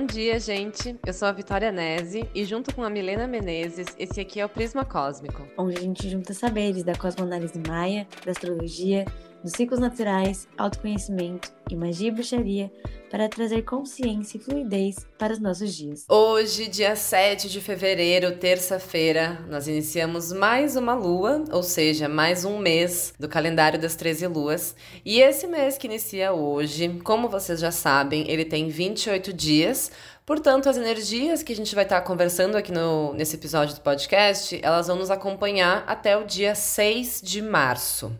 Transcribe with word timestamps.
Bom 0.00 0.06
dia, 0.06 0.40
gente. 0.40 0.98
Eu 1.04 1.12
sou 1.12 1.28
a 1.28 1.32
Vitória 1.32 1.70
Nese 1.70 2.26
e 2.34 2.42
junto 2.42 2.74
com 2.74 2.82
a 2.82 2.88
Milena 2.88 3.26
Menezes, 3.26 3.88
esse 3.98 4.18
aqui 4.18 4.40
é 4.40 4.46
o 4.46 4.48
Prisma 4.48 4.82
Cósmico. 4.82 5.46
Onde 5.58 5.76
a 5.76 5.80
gente 5.80 6.08
junta 6.08 6.32
saberes 6.32 6.82
da 6.82 6.94
cosmoanálise 6.94 7.60
maia, 7.68 8.08
da 8.24 8.32
astrologia, 8.32 9.04
dos 9.44 9.52
ciclos 9.52 9.78
naturais, 9.78 10.48
autoconhecimento 10.56 11.52
e 11.70 11.76
magia 11.76 12.08
e 12.08 12.12
bruxaria 12.12 12.72
para 13.10 13.28
trazer 13.28 13.62
consciência 13.62 14.38
e 14.38 14.40
fluidez 14.40 15.04
para 15.18 15.32
os 15.32 15.40
nossos 15.40 15.74
dias. 15.74 16.04
Hoje, 16.08 16.68
dia 16.68 16.94
7 16.94 17.48
de 17.48 17.60
fevereiro, 17.60 18.36
terça-feira, 18.36 19.44
nós 19.48 19.66
iniciamos 19.66 20.32
mais 20.32 20.76
uma 20.76 20.94
lua, 20.94 21.44
ou 21.50 21.62
seja, 21.62 22.08
mais 22.08 22.44
um 22.44 22.58
mês 22.58 23.12
do 23.18 23.28
calendário 23.28 23.80
das 23.80 23.96
13 23.96 24.28
luas. 24.28 24.76
E 25.04 25.20
esse 25.20 25.48
mês 25.48 25.76
que 25.76 25.88
inicia 25.88 26.32
hoje, 26.32 27.00
como 27.02 27.28
vocês 27.28 27.58
já 27.58 27.72
sabem, 27.72 28.30
ele 28.30 28.44
tem 28.44 28.68
28 28.68 29.32
dias. 29.32 29.90
Portanto, 30.24 30.68
as 30.68 30.76
energias 30.76 31.42
que 31.42 31.52
a 31.52 31.56
gente 31.56 31.74
vai 31.74 31.82
estar 31.82 32.00
conversando 32.02 32.56
aqui 32.56 32.70
no, 32.70 33.12
nesse 33.14 33.34
episódio 33.34 33.74
do 33.74 33.80
podcast, 33.80 34.60
elas 34.62 34.86
vão 34.86 34.94
nos 34.94 35.10
acompanhar 35.10 35.82
até 35.88 36.16
o 36.16 36.24
dia 36.24 36.54
6 36.54 37.20
de 37.24 37.42
março. 37.42 38.12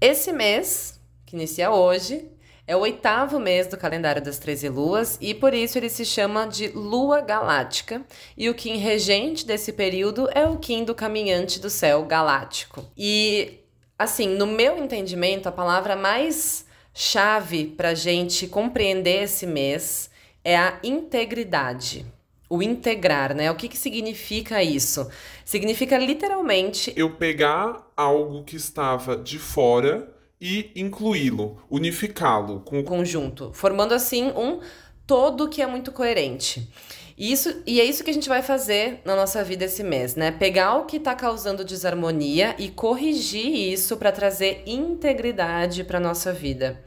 Esse 0.00 0.32
mês, 0.32 1.00
que 1.26 1.34
inicia 1.34 1.72
hoje, 1.72 2.30
é 2.70 2.76
o 2.76 2.82
oitavo 2.82 3.40
mês 3.40 3.66
do 3.66 3.76
calendário 3.76 4.22
das 4.22 4.38
13 4.38 4.68
luas 4.68 5.18
e 5.20 5.34
por 5.34 5.52
isso 5.52 5.76
ele 5.76 5.88
se 5.88 6.04
chama 6.04 6.46
de 6.46 6.68
Lua 6.68 7.20
Galáctica. 7.20 8.00
E 8.38 8.48
o 8.48 8.54
Kim 8.54 8.76
regente 8.76 9.44
desse 9.44 9.72
período 9.72 10.28
é 10.32 10.46
o 10.46 10.56
Kim 10.56 10.84
do 10.84 10.94
Caminhante 10.94 11.58
do 11.58 11.68
Céu 11.68 12.04
Galáctico. 12.04 12.86
E, 12.96 13.58
assim, 13.98 14.28
no 14.28 14.46
meu 14.46 14.78
entendimento, 14.78 15.48
a 15.48 15.52
palavra 15.52 15.96
mais 15.96 16.64
chave 16.94 17.66
para 17.66 17.92
gente 17.92 18.46
compreender 18.46 19.24
esse 19.24 19.48
mês 19.48 20.08
é 20.44 20.56
a 20.56 20.78
integridade 20.84 22.06
o 22.48 22.60
integrar, 22.60 23.32
né? 23.32 23.48
O 23.48 23.54
que, 23.54 23.68
que 23.68 23.78
significa 23.78 24.60
isso? 24.60 25.08
Significa 25.44 25.96
literalmente. 25.96 26.92
Eu 26.96 27.14
pegar 27.14 27.88
algo 27.96 28.42
que 28.42 28.56
estava 28.56 29.16
de 29.16 29.38
fora 29.38 30.19
e 30.40 30.70
incluí-lo, 30.74 31.58
unificá-lo 31.68 32.60
com 32.60 32.80
o 32.80 32.84
conjunto, 32.84 33.50
formando 33.52 33.92
assim 33.92 34.28
um 34.28 34.60
todo 35.06 35.48
que 35.48 35.60
é 35.60 35.66
muito 35.66 35.92
coerente. 35.92 36.72
Isso, 37.18 37.62
e 37.66 37.78
é 37.78 37.84
isso 37.84 38.02
que 38.02 38.08
a 38.08 38.14
gente 38.14 38.30
vai 38.30 38.40
fazer 38.40 39.02
na 39.04 39.14
nossa 39.14 39.44
vida 39.44 39.66
esse 39.66 39.84
mês, 39.84 40.14
né? 40.14 40.30
Pegar 40.30 40.76
o 40.76 40.86
que 40.86 40.96
está 40.96 41.14
causando 41.14 41.62
desarmonia 41.62 42.54
e 42.58 42.70
corrigir 42.70 43.70
isso 43.72 43.98
para 43.98 44.10
trazer 44.10 44.62
integridade 44.64 45.84
para 45.84 46.00
nossa 46.00 46.32
vida. 46.32 46.82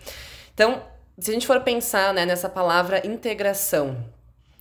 Então, 0.55 0.81
se 1.19 1.29
a 1.29 1.33
gente 1.33 1.45
for 1.45 1.61
pensar 1.61 2.11
né, 2.15 2.25
nessa 2.25 2.49
palavra 2.49 3.05
integração, 3.05 4.03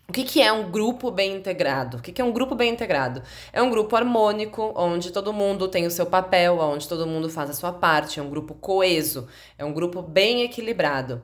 o 0.08 0.12
que, 0.12 0.24
que 0.24 0.42
é 0.42 0.52
um 0.52 0.70
grupo 0.70 1.10
bem 1.10 1.36
integrado? 1.36 1.96
O 1.96 2.02
que, 2.02 2.12
que 2.12 2.20
é 2.20 2.24
um 2.24 2.32
grupo 2.32 2.54
bem 2.54 2.70
integrado? 2.70 3.22
É 3.52 3.62
um 3.62 3.70
grupo 3.70 3.96
harmônico, 3.96 4.72
onde 4.76 5.10
todo 5.10 5.32
mundo 5.32 5.68
tem 5.68 5.86
o 5.86 5.90
seu 5.90 6.04
papel, 6.04 6.58
onde 6.58 6.88
todo 6.88 7.06
mundo 7.06 7.30
faz 7.30 7.48
a 7.48 7.54
sua 7.54 7.72
parte, 7.72 8.20
é 8.20 8.22
um 8.22 8.28
grupo 8.28 8.54
coeso, 8.54 9.26
é 9.56 9.64
um 9.64 9.72
grupo 9.72 10.02
bem 10.02 10.42
equilibrado. 10.42 11.22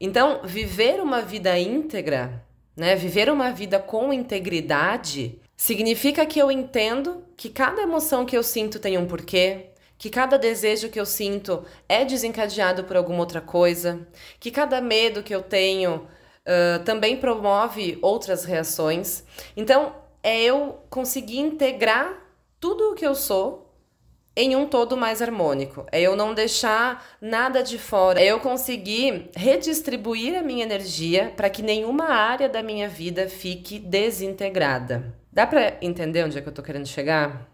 Então, 0.00 0.42
viver 0.44 1.00
uma 1.00 1.20
vida 1.20 1.58
íntegra, 1.58 2.44
né, 2.76 2.94
viver 2.94 3.28
uma 3.28 3.50
vida 3.50 3.80
com 3.80 4.12
integridade, 4.12 5.40
significa 5.56 6.24
que 6.24 6.38
eu 6.38 6.52
entendo 6.52 7.24
que 7.36 7.48
cada 7.48 7.82
emoção 7.82 8.24
que 8.24 8.36
eu 8.36 8.42
sinto 8.44 8.78
tem 8.78 8.96
um 8.96 9.06
porquê, 9.06 9.70
que 9.98 10.08
cada 10.08 10.38
desejo 10.38 10.88
que 10.88 11.00
eu 11.00 11.04
sinto 11.04 11.64
é 11.88 12.04
desencadeado 12.04 12.84
por 12.84 12.96
alguma 12.96 13.18
outra 13.18 13.40
coisa, 13.40 14.06
que 14.38 14.52
cada 14.52 14.80
medo 14.80 15.24
que 15.24 15.34
eu 15.34 15.42
tenho 15.42 16.06
uh, 16.48 16.82
também 16.84 17.16
promove 17.16 17.98
outras 18.00 18.44
reações. 18.44 19.22
Então, 19.56 19.94
é 20.22 20.42
eu 20.42 20.78
conseguir 20.88 21.38
integrar 21.38 22.18
tudo 22.58 22.90
o 22.90 22.94
que 22.94 23.06
eu 23.06 23.14
sou 23.14 23.68
em 24.34 24.54
um 24.54 24.66
todo 24.66 24.96
mais 24.96 25.20
harmônico. 25.20 25.84
É 25.90 26.00
eu 26.00 26.14
não 26.14 26.32
deixar 26.32 27.04
nada 27.20 27.62
de 27.62 27.76
fora. 27.76 28.20
É 28.20 28.26
eu 28.26 28.38
conseguir 28.38 29.30
redistribuir 29.34 30.38
a 30.38 30.42
minha 30.42 30.62
energia 30.62 31.32
para 31.36 31.50
que 31.50 31.60
nenhuma 31.60 32.04
área 32.04 32.48
da 32.48 32.62
minha 32.62 32.88
vida 32.88 33.28
fique 33.28 33.80
desintegrada. 33.80 35.12
Dá 35.32 35.44
para 35.44 35.76
entender 35.82 36.24
onde 36.24 36.38
é 36.38 36.40
que 36.40 36.48
eu 36.48 36.54
tô 36.54 36.62
querendo 36.62 36.86
chegar? 36.86 37.48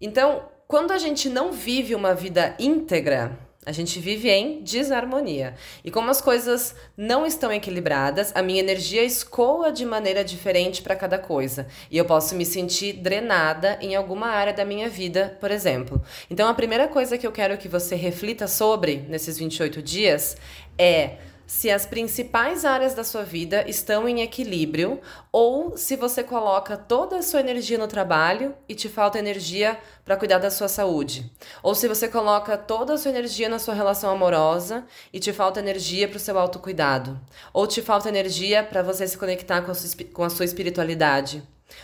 Então, 0.00 0.48
quando 0.66 0.92
a 0.92 0.98
gente 0.98 1.28
não 1.28 1.52
vive 1.52 1.94
uma 1.94 2.14
vida 2.14 2.54
íntegra, 2.58 3.38
a 3.66 3.72
gente 3.72 4.00
vive 4.00 4.30
em 4.30 4.62
desarmonia. 4.62 5.54
E 5.84 5.90
como 5.90 6.10
as 6.10 6.20
coisas 6.20 6.74
não 6.96 7.26
estão 7.26 7.52
equilibradas, 7.52 8.32
a 8.34 8.42
minha 8.42 8.60
energia 8.60 9.04
escoa 9.04 9.70
de 9.70 9.84
maneira 9.84 10.24
diferente 10.24 10.80
para 10.80 10.96
cada 10.96 11.18
coisa. 11.18 11.66
E 11.90 11.98
eu 11.98 12.06
posso 12.06 12.34
me 12.34 12.46
sentir 12.46 12.94
drenada 12.94 13.78
em 13.82 13.94
alguma 13.94 14.28
área 14.28 14.54
da 14.54 14.64
minha 14.64 14.88
vida, 14.88 15.36
por 15.38 15.50
exemplo. 15.50 16.02
Então, 16.30 16.48
a 16.48 16.54
primeira 16.54 16.88
coisa 16.88 17.18
que 17.18 17.26
eu 17.26 17.32
quero 17.32 17.58
que 17.58 17.68
você 17.68 17.94
reflita 17.94 18.48
sobre 18.48 19.04
nesses 19.08 19.36
28 19.36 19.82
dias 19.82 20.38
é 20.78 21.18
se 21.50 21.68
as 21.68 21.84
principais 21.84 22.64
áreas 22.64 22.94
da 22.94 23.02
sua 23.02 23.24
vida 23.24 23.68
estão 23.68 24.08
em 24.08 24.22
equilíbrio 24.22 25.00
ou 25.32 25.76
se 25.76 25.96
você 25.96 26.22
coloca 26.22 26.76
toda 26.76 27.16
a 27.16 27.22
sua 27.22 27.40
energia 27.40 27.76
no 27.76 27.88
trabalho 27.88 28.54
e 28.68 28.74
te 28.74 28.88
falta 28.88 29.18
energia 29.18 29.76
para 30.04 30.16
cuidar 30.16 30.38
da 30.38 30.48
sua 30.48 30.68
saúde. 30.68 31.28
Ou 31.60 31.74
se 31.74 31.88
você 31.88 32.06
coloca 32.06 32.56
toda 32.56 32.94
a 32.94 32.96
sua 32.96 33.10
energia 33.10 33.48
na 33.48 33.58
sua 33.58 33.74
relação 33.74 34.10
amorosa 34.10 34.86
e 35.12 35.18
te 35.18 35.32
falta 35.32 35.58
energia 35.58 36.06
para 36.06 36.18
o 36.18 36.20
seu 36.20 36.38
autocuidado. 36.38 37.20
Ou 37.52 37.66
te 37.66 37.82
falta 37.82 38.08
energia 38.08 38.62
para 38.62 38.80
você 38.80 39.04
se 39.08 39.18
conectar 39.18 39.60
com 39.62 39.72
a 39.72 39.74
sua, 39.74 40.04
com 40.12 40.22
a 40.22 40.30
sua 40.30 40.44
espiritualidade. 40.44 41.42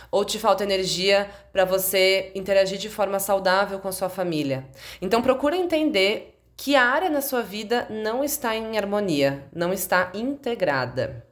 Ou 0.09 0.23
te 0.23 0.39
falta 0.39 0.63
energia 0.63 1.29
para 1.51 1.65
você 1.65 2.31
interagir 2.33 2.77
de 2.77 2.87
forma 2.87 3.19
saudável 3.19 3.79
com 3.79 3.89
a 3.89 3.91
sua 3.91 4.07
família. 4.07 4.65
Então 5.01 5.21
procura 5.21 5.57
entender 5.57 6.36
que 6.57 6.75
área 6.75 7.09
na 7.09 7.21
sua 7.21 7.43
vida 7.43 7.87
não 7.87 8.23
está 8.23 8.55
em 8.55 8.77
harmonia, 8.77 9.47
não 9.53 9.71
está 9.71 10.11
integrada. 10.15 11.23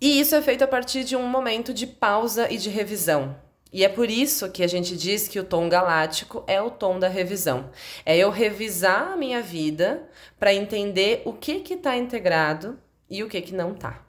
E 0.00 0.20
isso 0.20 0.34
é 0.34 0.42
feito 0.42 0.64
a 0.64 0.68
partir 0.68 1.04
de 1.04 1.14
um 1.14 1.26
momento 1.26 1.72
de 1.72 1.86
pausa 1.86 2.52
e 2.52 2.58
de 2.58 2.68
revisão. 2.68 3.36
E 3.72 3.84
é 3.84 3.88
por 3.88 4.10
isso 4.10 4.50
que 4.50 4.62
a 4.62 4.66
gente 4.66 4.96
diz 4.96 5.28
que 5.28 5.38
o 5.38 5.44
tom 5.44 5.68
galáctico 5.68 6.42
é 6.46 6.60
o 6.60 6.70
tom 6.70 6.98
da 6.98 7.06
revisão. 7.06 7.70
É 8.04 8.16
eu 8.16 8.30
revisar 8.30 9.12
a 9.12 9.16
minha 9.16 9.40
vida 9.40 10.08
para 10.38 10.52
entender 10.52 11.22
o 11.24 11.32
que 11.32 11.60
que 11.60 11.74
está 11.74 11.96
integrado 11.96 12.78
e 13.08 13.22
o 13.22 13.28
que 13.28 13.40
que 13.40 13.54
não 13.54 13.72
está. 13.72 14.02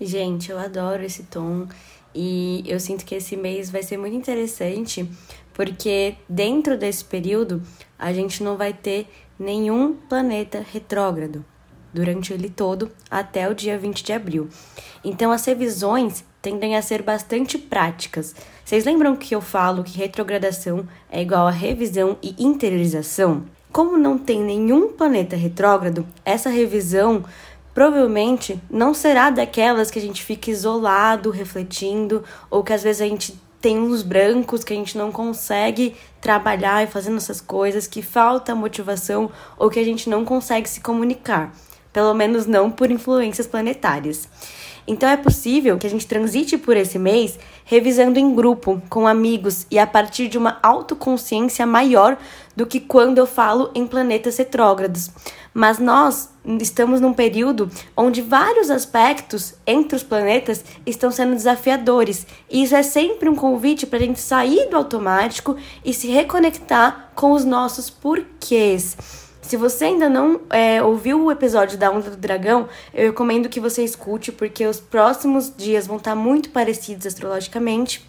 Gente, 0.00 0.50
eu 0.50 0.58
adoro 0.58 1.04
esse 1.04 1.24
tom 1.24 1.68
e 2.14 2.62
eu 2.66 2.80
sinto 2.80 3.04
que 3.04 3.14
esse 3.14 3.36
mês 3.36 3.70
vai 3.70 3.82
ser 3.82 3.96
muito 3.96 4.16
interessante 4.16 5.08
porque 5.52 6.16
dentro 6.28 6.78
desse 6.78 7.04
período 7.04 7.62
a 7.98 8.12
gente 8.12 8.42
não 8.42 8.56
vai 8.56 8.72
ter 8.72 9.06
nenhum 9.42 9.92
planeta 9.92 10.64
retrógrado 10.72 11.44
durante 11.92 12.32
ele 12.32 12.48
todo 12.48 12.90
até 13.10 13.48
o 13.48 13.54
dia 13.54 13.76
20 13.76 14.02
de 14.02 14.12
abril. 14.12 14.48
Então 15.04 15.30
as 15.30 15.44
revisões 15.44 16.24
tendem 16.40 16.76
a 16.76 16.82
ser 16.82 17.02
bastante 17.02 17.58
práticas. 17.58 18.34
Vocês 18.64 18.84
lembram 18.84 19.14
que 19.14 19.34
eu 19.34 19.40
falo 19.40 19.84
que 19.84 19.98
retrogradação 19.98 20.86
é 21.10 21.20
igual 21.20 21.46
a 21.46 21.50
revisão 21.50 22.16
e 22.22 22.34
interiorização? 22.38 23.44
Como 23.70 23.98
não 23.98 24.16
tem 24.16 24.40
nenhum 24.40 24.92
planeta 24.92 25.36
retrógrado, 25.36 26.06
essa 26.24 26.50
revisão 26.50 27.24
provavelmente 27.74 28.60
não 28.70 28.92
será 28.92 29.30
daquelas 29.30 29.90
que 29.90 29.98
a 29.98 30.02
gente 30.02 30.22
fica 30.22 30.50
isolado, 30.50 31.30
refletindo, 31.30 32.22
ou 32.50 32.62
que 32.62 32.72
às 32.72 32.82
vezes 32.82 33.02
a 33.02 33.06
gente 33.06 33.34
tem 33.62 33.78
uns 33.78 34.02
brancos 34.02 34.64
que 34.64 34.72
a 34.72 34.76
gente 34.76 34.98
não 34.98 35.12
consegue 35.12 35.94
trabalhar 36.20 36.82
e 36.82 36.88
fazendo 36.88 37.16
essas 37.16 37.40
coisas, 37.40 37.86
que 37.86 38.02
falta 38.02 38.56
motivação 38.56 39.30
ou 39.56 39.70
que 39.70 39.78
a 39.78 39.84
gente 39.84 40.10
não 40.10 40.24
consegue 40.24 40.68
se 40.68 40.80
comunicar, 40.80 41.54
pelo 41.92 42.12
menos 42.12 42.44
não 42.44 42.72
por 42.72 42.90
influências 42.90 43.46
planetárias. 43.46 44.28
Então 44.86 45.08
é 45.08 45.16
possível 45.16 45.78
que 45.78 45.86
a 45.86 45.90
gente 45.90 46.06
transite 46.06 46.58
por 46.58 46.76
esse 46.76 46.98
mês 46.98 47.38
revisando 47.64 48.18
em 48.18 48.34
grupo, 48.34 48.82
com 48.88 49.06
amigos 49.06 49.66
e 49.70 49.78
a 49.78 49.86
partir 49.86 50.28
de 50.28 50.36
uma 50.36 50.58
autoconsciência 50.62 51.66
maior 51.66 52.18
do 52.56 52.66
que 52.66 52.80
quando 52.80 53.18
eu 53.18 53.26
falo 53.26 53.70
em 53.74 53.86
planetas 53.86 54.36
retrógrados. 54.36 55.10
Mas 55.54 55.78
nós 55.78 56.30
estamos 56.60 57.00
num 57.00 57.12
período 57.12 57.70
onde 57.96 58.22
vários 58.22 58.70
aspectos 58.70 59.54
entre 59.66 59.96
os 59.96 60.02
planetas 60.02 60.64
estão 60.84 61.10
sendo 61.10 61.34
desafiadores. 61.34 62.26
E 62.50 62.62
isso 62.62 62.74
é 62.74 62.82
sempre 62.82 63.28
um 63.28 63.34
convite 63.34 63.86
para 63.86 63.98
a 63.98 64.02
gente 64.02 64.20
sair 64.20 64.68
do 64.68 64.76
automático 64.76 65.56
e 65.84 65.92
se 65.92 66.08
reconectar 66.08 67.12
com 67.14 67.32
os 67.32 67.44
nossos 67.44 67.90
porquês. 67.90 68.96
Se 69.42 69.56
você 69.56 69.86
ainda 69.86 70.08
não 70.08 70.40
é, 70.48 70.82
ouviu 70.82 71.24
o 71.24 71.30
episódio 71.30 71.76
da 71.76 71.90
Onda 71.90 72.10
do 72.10 72.16
Dragão, 72.16 72.68
eu 72.94 73.08
recomendo 73.08 73.48
que 73.48 73.60
você 73.60 73.84
escute, 73.84 74.32
porque 74.32 74.64
os 74.66 74.80
próximos 74.80 75.52
dias 75.54 75.86
vão 75.86 75.98
estar 75.98 76.14
muito 76.14 76.50
parecidos 76.50 77.06
astrologicamente 77.06 78.08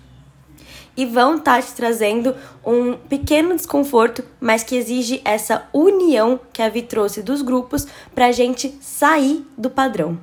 e 0.95 1.06
vão 1.06 1.38
estar 1.38 1.62
te 1.62 1.74
trazendo 1.74 2.35
um 2.63 2.94
pequeno 2.95 3.56
desconforto, 3.56 4.24
mas 4.39 4.63
que 4.63 4.75
exige 4.75 5.21
essa 5.25 5.68
união 5.74 6.39
que 6.53 6.62
a 6.62 6.69
Vi 6.69 6.83
trouxe 6.83 7.21
dos 7.21 7.41
grupos 7.41 7.88
para 8.13 8.27
a 8.27 8.31
gente 8.31 8.77
sair 8.79 9.45
do 9.57 9.71
padrão. 9.71 10.18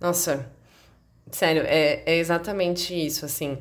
Nossa, 0.00 0.48
Sério, 1.30 1.62
é, 1.66 2.02
é 2.06 2.18
exatamente 2.18 2.94
isso, 2.94 3.24
assim. 3.24 3.58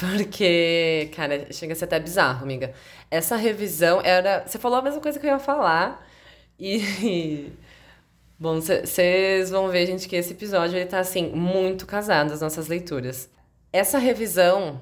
Porque, 0.00 1.10
cara, 1.14 1.52
chega 1.52 1.74
a 1.74 1.76
ser 1.76 1.84
até 1.84 2.00
bizarro, 2.00 2.42
amiga. 2.42 2.72
Essa 3.10 3.36
revisão 3.36 4.00
era. 4.02 4.46
Você 4.46 4.58
falou 4.58 4.78
a 4.78 4.82
mesma 4.82 4.98
coisa 4.98 5.20
que 5.20 5.26
eu 5.26 5.30
ia 5.30 5.38
falar. 5.38 6.08
E. 6.58 7.52
Bom, 8.38 8.58
vocês 8.58 9.50
vão 9.50 9.68
ver, 9.68 9.86
gente, 9.86 10.08
que 10.08 10.16
esse 10.16 10.32
episódio 10.32 10.78
ele 10.78 10.86
tá, 10.86 10.98
assim, 11.00 11.28
muito 11.28 11.84
casado, 11.86 12.32
as 12.32 12.40
nossas 12.40 12.68
leituras. 12.68 13.28
Essa 13.70 13.98
revisão, 13.98 14.80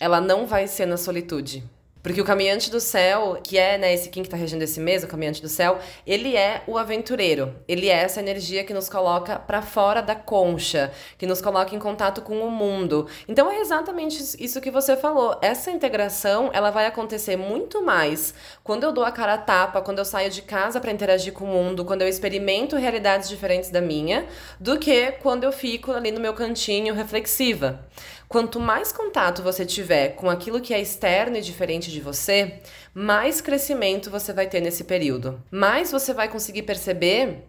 ela 0.00 0.20
não 0.20 0.44
vai 0.44 0.66
ser 0.66 0.86
na 0.86 0.96
solitude. 0.96 1.62
Porque 2.04 2.20
o 2.20 2.24
caminhante 2.24 2.70
do 2.70 2.80
céu, 2.80 3.38
que 3.42 3.56
é 3.56 3.78
né, 3.78 3.94
esse 3.94 4.10
Kim 4.10 4.20
que 4.20 4.26
está 4.26 4.36
regendo 4.36 4.62
esse 4.62 4.78
mês, 4.78 5.02
o 5.02 5.06
caminhante 5.06 5.40
do 5.40 5.48
céu, 5.48 5.78
ele 6.06 6.36
é 6.36 6.62
o 6.66 6.76
aventureiro. 6.76 7.54
Ele 7.66 7.88
é 7.88 7.94
essa 7.94 8.20
energia 8.20 8.62
que 8.62 8.74
nos 8.74 8.90
coloca 8.90 9.38
para 9.38 9.62
fora 9.62 10.02
da 10.02 10.14
concha, 10.14 10.92
que 11.16 11.26
nos 11.26 11.40
coloca 11.40 11.74
em 11.74 11.78
contato 11.78 12.20
com 12.20 12.40
o 12.40 12.50
mundo. 12.50 13.08
Então 13.26 13.50
é 13.50 13.58
exatamente 13.58 14.22
isso 14.38 14.60
que 14.60 14.70
você 14.70 14.98
falou. 14.98 15.38
Essa 15.40 15.70
integração, 15.70 16.50
ela 16.52 16.70
vai 16.70 16.84
acontecer 16.84 17.38
muito 17.38 17.82
mais 17.82 18.34
quando 18.62 18.84
eu 18.84 18.92
dou 18.92 19.04
a 19.04 19.10
cara 19.10 19.32
a 19.32 19.38
tapa, 19.38 19.80
quando 19.80 19.98
eu 19.98 20.04
saio 20.04 20.28
de 20.28 20.42
casa 20.42 20.82
para 20.82 20.92
interagir 20.92 21.32
com 21.32 21.46
o 21.46 21.48
mundo, 21.48 21.86
quando 21.86 22.02
eu 22.02 22.08
experimento 22.08 22.76
realidades 22.76 23.30
diferentes 23.30 23.70
da 23.70 23.80
minha, 23.80 24.26
do 24.60 24.78
que 24.78 25.10
quando 25.22 25.44
eu 25.44 25.52
fico 25.52 25.90
ali 25.90 26.12
no 26.12 26.20
meu 26.20 26.34
cantinho 26.34 26.92
reflexiva. 26.92 27.80
Quanto 28.28 28.58
mais 28.58 28.90
contato 28.90 29.42
você 29.42 29.64
tiver 29.64 30.16
com 30.16 30.28
aquilo 30.28 30.60
que 30.60 30.74
é 30.74 30.80
externo 30.80 31.36
e 31.36 31.40
diferente 31.40 31.88
de 31.94 32.00
você, 32.00 32.60
mais 32.92 33.40
crescimento 33.40 34.10
você 34.10 34.32
vai 34.32 34.46
ter 34.46 34.60
nesse 34.60 34.84
período. 34.84 35.42
Mais 35.50 35.90
você 35.90 36.12
vai 36.12 36.28
conseguir 36.28 36.62
perceber 36.62 37.44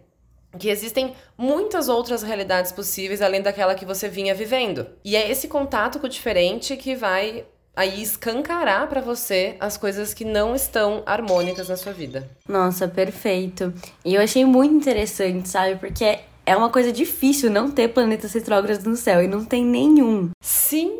que 0.58 0.68
existem 0.68 1.14
muitas 1.36 1.88
outras 1.88 2.22
realidades 2.22 2.72
possíveis 2.72 3.20
além 3.20 3.42
daquela 3.42 3.74
que 3.74 3.84
você 3.84 4.08
vinha 4.08 4.34
vivendo. 4.34 4.86
E 5.04 5.14
é 5.14 5.30
esse 5.30 5.48
contato 5.48 5.98
com 5.98 6.06
o 6.06 6.10
diferente 6.10 6.76
que 6.76 6.94
vai 6.94 7.44
aí 7.76 8.00
escancarar 8.02 8.88
para 8.88 9.02
você 9.02 9.56
as 9.60 9.76
coisas 9.76 10.14
que 10.14 10.24
não 10.24 10.56
estão 10.56 11.02
harmônicas 11.04 11.68
na 11.68 11.76
sua 11.76 11.92
vida. 11.92 12.28
Nossa, 12.48 12.88
perfeito. 12.88 13.72
E 14.02 14.14
eu 14.14 14.22
achei 14.22 14.46
muito 14.46 14.74
interessante, 14.74 15.48
sabe? 15.48 15.76
Porque 15.76 16.20
é 16.46 16.56
uma 16.56 16.70
coisa 16.70 16.92
difícil 16.92 17.50
não 17.50 17.70
ter 17.70 17.88
planetas 17.88 18.32
retrógrados 18.32 18.84
no 18.84 18.96
céu 18.96 19.22
e 19.22 19.26
não 19.26 19.44
tem 19.44 19.64
nenhum. 19.64 20.30
Sim, 20.40 20.92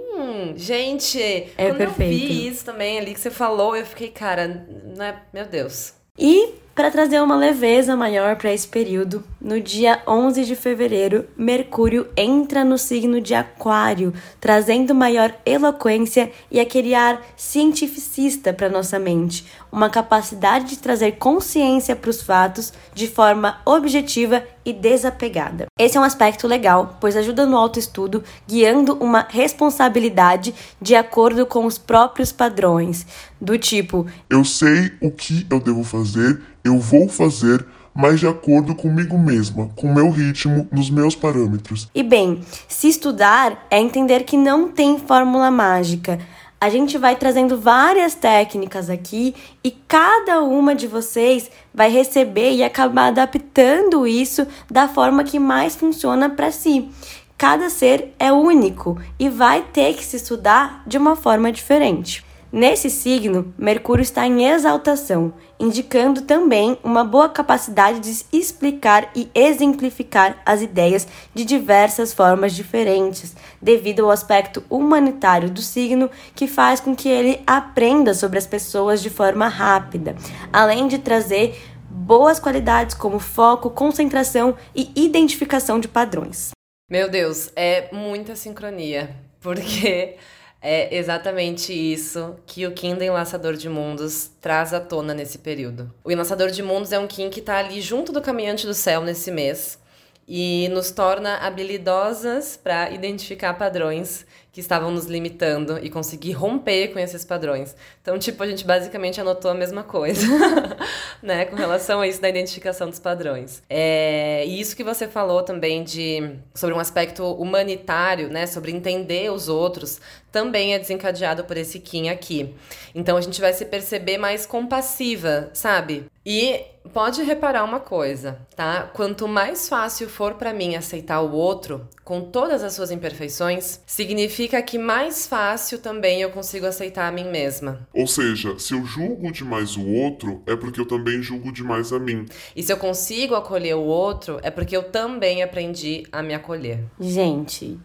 gente. 0.56 1.20
É 1.56 1.68
quando 1.68 1.78
perfeito. 1.78 2.22
eu 2.22 2.28
vi 2.28 2.48
isso 2.48 2.64
também 2.64 2.98
ali 2.98 3.14
que 3.14 3.20
você 3.20 3.30
falou, 3.30 3.76
eu 3.76 3.86
fiquei, 3.86 4.08
cara, 4.08 4.66
né? 4.96 5.22
Meu 5.32 5.46
Deus. 5.46 5.94
E 6.18 6.54
para 6.76 6.90
trazer 6.90 7.22
uma 7.22 7.36
leveza 7.36 7.96
maior 7.96 8.36
para 8.36 8.52
esse 8.52 8.68
período, 8.68 9.24
no 9.40 9.58
dia 9.58 10.02
11 10.06 10.44
de 10.44 10.54
fevereiro, 10.54 11.26
Mercúrio 11.34 12.06
entra 12.14 12.66
no 12.66 12.76
signo 12.76 13.18
de 13.18 13.34
Aquário, 13.34 14.12
trazendo 14.38 14.94
maior 14.94 15.34
eloquência 15.46 16.30
e 16.50 16.60
aquele 16.60 16.94
ar 16.94 17.24
cientificista 17.34 18.52
para 18.52 18.68
nossa 18.68 18.98
mente, 18.98 19.46
uma 19.76 19.90
capacidade 19.90 20.70
de 20.70 20.78
trazer 20.78 21.12
consciência 21.12 21.94
para 21.94 22.08
os 22.10 22.22
fatos 22.22 22.72
de 22.94 23.06
forma 23.06 23.58
objetiva 23.64 24.42
e 24.64 24.72
desapegada. 24.72 25.66
Esse 25.78 25.98
é 25.98 26.00
um 26.00 26.04
aspecto 26.04 26.48
legal, 26.48 26.96
pois 26.98 27.14
ajuda 27.14 27.44
no 27.44 27.58
autoestudo, 27.58 28.24
guiando 28.48 28.94
uma 28.94 29.26
responsabilidade 29.28 30.54
de 30.80 30.96
acordo 30.96 31.44
com 31.44 31.66
os 31.66 31.76
próprios 31.76 32.32
padrões, 32.32 33.06
do 33.38 33.58
tipo: 33.58 34.06
Eu 34.30 34.44
sei 34.44 34.92
o 35.00 35.10
que 35.10 35.46
eu 35.50 35.60
devo 35.60 35.84
fazer 35.84 36.40
eu 36.66 36.80
vou 36.80 37.08
fazer 37.08 37.64
mas 37.94 38.20
de 38.20 38.26
acordo 38.26 38.74
comigo 38.74 39.16
mesma, 39.16 39.70
com 39.74 39.94
meu 39.94 40.10
ritmo, 40.10 40.68
nos 40.70 40.90
meus 40.90 41.16
parâmetros. 41.16 41.88
E 41.94 42.02
bem, 42.02 42.42
se 42.68 42.88
estudar 42.88 43.66
é 43.70 43.80
entender 43.80 44.24
que 44.24 44.36
não 44.36 44.68
tem 44.68 44.98
fórmula 44.98 45.50
mágica. 45.50 46.18
A 46.58 46.70
gente 46.70 46.96
vai 46.96 47.14
trazendo 47.14 47.58
várias 47.58 48.14
técnicas 48.14 48.88
aqui 48.88 49.34
e 49.62 49.70
cada 49.70 50.42
uma 50.42 50.74
de 50.74 50.86
vocês 50.86 51.50
vai 51.72 51.90
receber 51.90 52.52
e 52.52 52.64
acabar 52.64 53.08
adaptando 53.08 54.06
isso 54.06 54.46
da 54.70 54.88
forma 54.88 55.22
que 55.22 55.38
mais 55.38 55.76
funciona 55.76 56.30
para 56.30 56.50
si. 56.50 56.88
Cada 57.36 57.68
ser 57.68 58.14
é 58.18 58.32
único 58.32 58.98
e 59.18 59.28
vai 59.28 59.62
ter 59.62 59.94
que 59.94 60.04
se 60.04 60.16
estudar 60.16 60.82
de 60.86 60.96
uma 60.96 61.14
forma 61.14 61.52
diferente. 61.52 62.25
Nesse 62.52 62.88
signo, 62.88 63.52
Mercúrio 63.58 64.02
está 64.02 64.24
em 64.26 64.46
exaltação, 64.46 65.34
indicando 65.58 66.22
também 66.22 66.78
uma 66.82 67.02
boa 67.04 67.28
capacidade 67.28 67.98
de 67.98 68.24
explicar 68.32 69.10
e 69.16 69.28
exemplificar 69.34 70.40
as 70.46 70.62
ideias 70.62 71.08
de 71.34 71.44
diversas 71.44 72.12
formas 72.12 72.54
diferentes, 72.54 73.34
devido 73.60 74.04
ao 74.04 74.10
aspecto 74.10 74.62
humanitário 74.70 75.50
do 75.50 75.60
signo 75.60 76.08
que 76.34 76.46
faz 76.46 76.78
com 76.78 76.94
que 76.94 77.08
ele 77.08 77.42
aprenda 77.46 78.14
sobre 78.14 78.38
as 78.38 78.46
pessoas 78.46 79.02
de 79.02 79.10
forma 79.10 79.48
rápida, 79.48 80.14
além 80.52 80.86
de 80.86 80.98
trazer 80.98 81.60
boas 81.90 82.38
qualidades 82.38 82.94
como 82.94 83.18
foco, 83.18 83.70
concentração 83.70 84.56
e 84.74 84.92
identificação 84.94 85.80
de 85.80 85.88
padrões. 85.88 86.50
Meu 86.88 87.10
Deus, 87.10 87.50
é 87.56 87.88
muita 87.92 88.36
sincronia, 88.36 89.16
porque 89.40 90.16
é 90.60 90.96
exatamente 90.96 91.72
isso 91.72 92.36
que 92.46 92.66
o 92.66 92.72
Kim 92.72 92.94
do 92.94 93.04
Enlaçador 93.04 93.54
de 93.54 93.68
Mundos 93.68 94.30
traz 94.40 94.72
à 94.72 94.80
tona 94.80 95.14
nesse 95.14 95.38
período. 95.38 95.92
O 96.02 96.10
Enlaçador 96.10 96.50
de 96.50 96.62
Mundos 96.62 96.92
é 96.92 96.98
um 96.98 97.06
Kim 97.06 97.30
que 97.30 97.40
está 97.40 97.58
ali 97.58 97.80
junto 97.80 98.12
do 98.12 98.20
Caminhante 98.22 98.66
do 98.66 98.74
Céu 98.74 99.02
nesse 99.02 99.30
mês 99.30 99.78
e 100.26 100.68
nos 100.72 100.90
torna 100.90 101.36
habilidosas 101.36 102.56
para 102.56 102.90
identificar 102.90 103.54
padrões 103.54 104.26
que 104.56 104.60
estavam 104.60 104.90
nos 104.90 105.04
limitando 105.04 105.78
e 105.82 105.90
conseguir 105.90 106.32
romper 106.32 106.88
com 106.88 106.98
esses 106.98 107.26
padrões. 107.26 107.76
Então, 108.00 108.18
tipo, 108.18 108.42
a 108.42 108.46
gente 108.46 108.64
basicamente 108.64 109.20
anotou 109.20 109.50
a 109.50 109.54
mesma 109.54 109.82
coisa, 109.82 110.26
né, 111.22 111.44
com 111.44 111.54
relação 111.54 112.00
a 112.00 112.08
isso 112.08 112.22
da 112.22 112.28
identificação 112.30 112.88
dos 112.88 112.98
padrões. 112.98 113.62
É, 113.68 114.46
e 114.46 114.58
isso 114.58 114.74
que 114.74 114.82
você 114.82 115.06
falou 115.06 115.42
também 115.42 115.84
de 115.84 116.38
sobre 116.54 116.74
um 116.74 116.78
aspecto 116.78 117.22
humanitário, 117.34 118.30
né, 118.30 118.46
sobre 118.46 118.72
entender 118.72 119.30
os 119.30 119.50
outros, 119.50 120.00
também 120.32 120.72
é 120.72 120.78
desencadeado 120.78 121.44
por 121.44 121.58
esse 121.58 121.78
Kim 121.78 122.08
aqui. 122.08 122.54
Então, 122.94 123.18
a 123.18 123.20
gente 123.20 123.42
vai 123.42 123.52
se 123.52 123.66
perceber 123.66 124.16
mais 124.16 124.46
compassiva, 124.46 125.50
sabe? 125.52 126.06
E 126.24 126.64
pode 126.94 127.22
reparar 127.22 127.62
uma 127.62 127.78
coisa, 127.78 128.38
tá? 128.56 128.88
Quanto 128.94 129.28
mais 129.28 129.68
fácil 129.68 130.08
for 130.08 130.36
para 130.36 130.54
mim 130.54 130.76
aceitar 130.76 131.20
o 131.20 131.32
outro, 131.32 131.86
com 132.06 132.20
todas 132.20 132.62
as 132.62 132.72
suas 132.72 132.92
imperfeições, 132.92 133.80
significa 133.84 134.62
que 134.62 134.78
mais 134.78 135.26
fácil 135.26 135.80
também 135.80 136.22
eu 136.22 136.30
consigo 136.30 136.64
aceitar 136.64 137.08
a 137.08 137.10
mim 137.10 137.24
mesma. 137.24 137.84
Ou 137.92 138.06
seja, 138.06 138.56
se 138.60 138.74
eu 138.74 138.86
julgo 138.86 139.32
demais 139.32 139.76
o 139.76 139.84
outro, 139.84 140.40
é 140.46 140.54
porque 140.54 140.80
eu 140.80 140.86
também 140.86 141.20
julgo 141.20 141.50
demais 141.50 141.92
a 141.92 141.98
mim. 141.98 142.24
E 142.54 142.62
se 142.62 142.72
eu 142.72 142.76
consigo 142.76 143.34
acolher 143.34 143.74
o 143.74 143.82
outro, 143.82 144.38
é 144.44 144.52
porque 144.52 144.76
eu 144.76 144.84
também 144.84 145.42
aprendi 145.42 146.06
a 146.12 146.22
me 146.22 146.32
acolher. 146.32 146.84
Gente, 147.00 147.76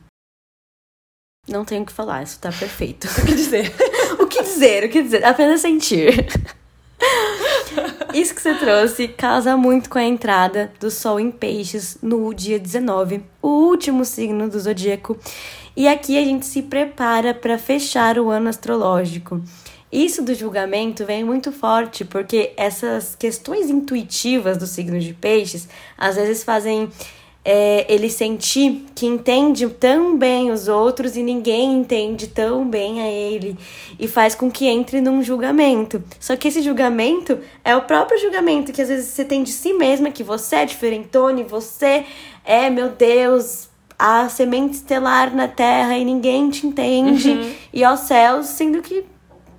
não 1.48 1.66
tenho 1.66 1.82
o 1.82 1.86
que 1.88 1.92
falar, 1.92 2.22
isso 2.22 2.40
tá 2.40 2.52
perfeito. 2.52 3.08
o 3.18 3.26
que 3.26 3.34
dizer? 3.34 3.74
o 4.20 4.28
que 4.28 4.44
dizer? 4.44 4.84
O 4.84 4.90
que 4.90 5.02
dizer? 5.02 5.26
Apenas 5.26 5.62
sentir. 5.62 6.28
Isso 8.14 8.36
que 8.36 8.42
você 8.42 8.54
trouxe 8.56 9.08
casa 9.08 9.56
muito 9.56 9.90
com 9.90 9.98
a 9.98 10.04
entrada 10.04 10.72
do 10.80 10.92
Sol 10.92 11.20
em 11.20 11.32
Peixes 11.32 11.98
no 12.02 12.34
dia 12.34 12.60
19, 12.60 13.24
o 13.42 13.48
último 13.48 14.04
signo 14.04 14.50
do 14.50 14.60
zodíaco. 14.60 15.18
E 15.76 15.88
aqui 15.88 16.18
a 16.18 16.26
gente 16.26 16.46
se 16.46 16.62
prepara 16.62 17.34
para 17.34 17.58
fechar 17.58 18.20
o 18.20 18.30
ano 18.30 18.50
astrológico. 18.50 19.42
Isso 19.92 20.22
do 20.22 20.34
julgamento 20.34 21.06
vem 21.06 21.24
muito 21.24 21.52
forte, 21.52 22.06
porque 22.06 22.54
essas 22.56 23.14
questões 23.16 23.70
intuitivas 23.70 24.58
do 24.58 24.66
signo 24.66 25.00
de 25.00 25.14
Peixes 25.14 25.68
às 25.98 26.16
vezes 26.16 26.44
fazem 26.44 26.90
é, 27.44 27.92
ele 27.92 28.10
sentir 28.10 28.86
que 28.94 29.06
entende 29.06 29.68
tão 29.68 30.16
bem 30.16 30.52
os 30.52 30.68
outros 30.68 31.18
e 31.18 31.24
ninguém 31.24 31.74
entende 31.74 32.28
tão 32.28 32.68
bem 32.68 33.02
a 33.02 33.08
ele 33.08 33.58
e 34.00 34.08
faz 34.08 34.36
com 34.36 34.50
que 34.50 34.68
entre 34.68 35.02
num 35.02 35.24
julgamento. 35.24 36.04
Só 36.20 36.36
que 36.36 36.48
esse 36.48 36.62
julgamento 36.62 37.40
é 37.64 37.76
o 37.76 37.82
próprio 37.82 38.20
julgamento 38.20 38.72
que 38.72 38.82
às 38.82 38.90
vezes 38.90 39.08
você 39.08 39.26
tem 39.26 39.42
de 39.42 39.52
si 39.52 39.74
mesma, 39.74 40.12
que 40.12 40.24
você 40.24 40.58
é 40.58 40.66
diferentone, 40.66 41.44
você 41.44 42.06
é, 42.46 42.70
meu 42.70 42.90
Deus, 42.90 43.70
a 43.98 44.30
semente 44.30 44.76
estelar 44.76 45.34
na 45.36 45.48
terra 45.48 45.98
e 45.98 46.06
ninguém 46.06 46.50
te 46.50 46.68
entende 46.68 47.32
uhum. 47.32 47.54
e 47.74 47.84
aos 47.84 48.02
céus, 48.02 48.48
sendo 48.48 48.84
que 48.84 49.04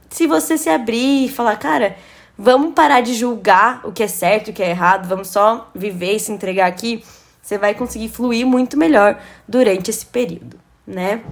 se 0.08 0.28
você 0.28 0.56
se 0.56 0.68
abrir 0.68 1.24
e 1.24 1.28
falar, 1.28 1.56
cara, 1.56 1.96
vamos 2.38 2.74
parar 2.74 3.00
de 3.00 3.14
julgar 3.14 3.80
o 3.84 3.90
que 3.90 4.04
é 4.04 4.08
certo 4.08 4.48
e 4.48 4.50
o 4.50 4.54
que 4.54 4.62
é 4.62 4.70
errado, 4.70 5.08
vamos 5.08 5.28
só 5.28 5.68
viver 5.74 6.14
e 6.14 6.20
se 6.20 6.30
entregar 6.30 6.66
aqui 6.66 7.02
você 7.42 7.58
vai 7.58 7.74
conseguir 7.74 8.08
fluir 8.08 8.46
muito 8.46 8.76
melhor 8.76 9.20
durante 9.46 9.90
esse 9.90 10.06
período, 10.06 10.58
né? 10.86 11.22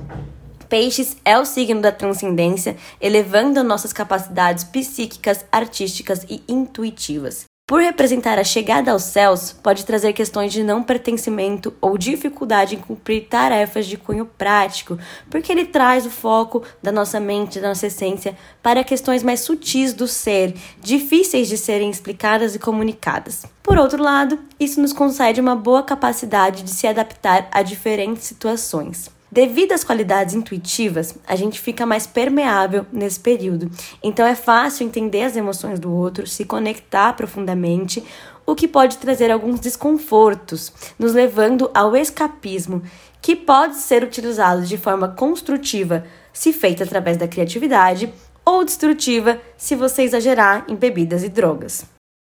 Peixes 0.69 1.17
é 1.25 1.39
o 1.39 1.45
signo 1.45 1.81
da 1.81 1.91
transcendência, 1.91 2.77
elevando 3.01 3.65
nossas 3.65 3.93
capacidades 3.93 4.65
psíquicas, 4.65 5.45
artísticas 5.51 6.25
e 6.29 6.43
intuitivas. 6.49 7.50
Por 7.71 7.81
representar 7.81 8.37
a 8.37 8.43
chegada 8.43 8.91
aos 8.91 9.05
céus, 9.05 9.53
pode 9.53 9.87
trazer 9.87 10.13
questões 10.13 10.53
de 10.53 10.65
não 10.65 10.83
pertencimento 10.83 11.73
ou 11.81 11.97
dificuldade 11.97 12.75
em 12.75 12.81
cumprir 12.81 13.29
tarefas 13.29 13.87
de 13.87 13.97
cunho 13.97 14.27
prático, 14.27 14.99
porque 15.31 15.53
ele 15.53 15.65
traz 15.65 16.05
o 16.05 16.11
foco 16.11 16.65
da 16.83 16.91
nossa 16.91 17.21
mente, 17.21 17.61
da 17.61 17.69
nossa 17.69 17.87
essência, 17.87 18.37
para 18.61 18.83
questões 18.83 19.23
mais 19.23 19.39
sutis 19.43 19.93
do 19.93 20.09
ser, 20.09 20.57
difíceis 20.81 21.47
de 21.47 21.57
serem 21.57 21.89
explicadas 21.89 22.57
e 22.57 22.59
comunicadas. 22.59 23.47
Por 23.63 23.79
outro 23.79 24.03
lado, 24.03 24.37
isso 24.59 24.81
nos 24.81 24.93
concede 24.93 25.41
uma 25.41 25.55
boa 25.55 25.85
capacidade 25.85 26.65
de 26.65 26.71
se 26.71 26.89
adaptar 26.89 27.47
a 27.53 27.63
diferentes 27.63 28.25
situações. 28.25 29.20
Devido 29.33 29.73
às 29.73 29.85
qualidades 29.85 30.35
intuitivas, 30.35 31.15
a 31.27 31.37
gente 31.37 31.61
fica 31.61 31.87
mais 31.87 32.07
permeável 32.07 32.85
nesse 32.93 33.21
período. 33.21 33.71
Então 34.03 34.27
é 34.27 34.35
fácil 34.35 34.85
entender 34.85 35.23
as 35.23 35.37
emoções 35.37 35.79
do 35.79 35.93
outro, 35.93 36.27
se 36.27 36.45
conectar 36.45 37.13
profundamente, 37.13 38.03
o 38.45 38.57
que 38.57 38.67
pode 38.67 38.99
trazer 38.99 39.31
alguns 39.31 39.61
desconfortos, 39.61 40.73
nos 40.99 41.15
levando 41.15 41.71
ao 41.73 41.97
escapismo, 41.97 42.83
que 43.23 43.37
pode 43.37 43.77
ser 43.77 44.03
utilizado 44.03 44.63
de 44.63 44.77
forma 44.77 45.07
construtiva 45.09 46.05
se 46.33 46.53
feita 46.53 46.83
através 46.83 47.17
da 47.17 47.29
criatividade 47.29 48.13
ou 48.45 48.65
destrutiva 48.65 49.41
se 49.57 49.77
você 49.77 50.03
exagerar 50.03 50.65
em 50.69 50.75
bebidas 50.75 51.23
e 51.23 51.29
drogas. 51.29 51.85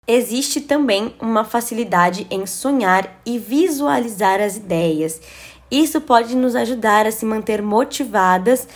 Existe 0.08 0.62
também 0.62 1.16
uma 1.20 1.44
facilidade 1.44 2.28
em 2.30 2.46
sonhar 2.46 3.20
e 3.26 3.40
visualizar 3.40 4.40
as 4.40 4.56
ideias. 4.56 5.20
Isso 5.70 6.00
pode 6.00 6.36
nos 6.36 6.56
ajudar 6.56 7.06
a 7.06 7.12
se 7.12 7.26
manter 7.26 7.62
motivadas 7.62 8.68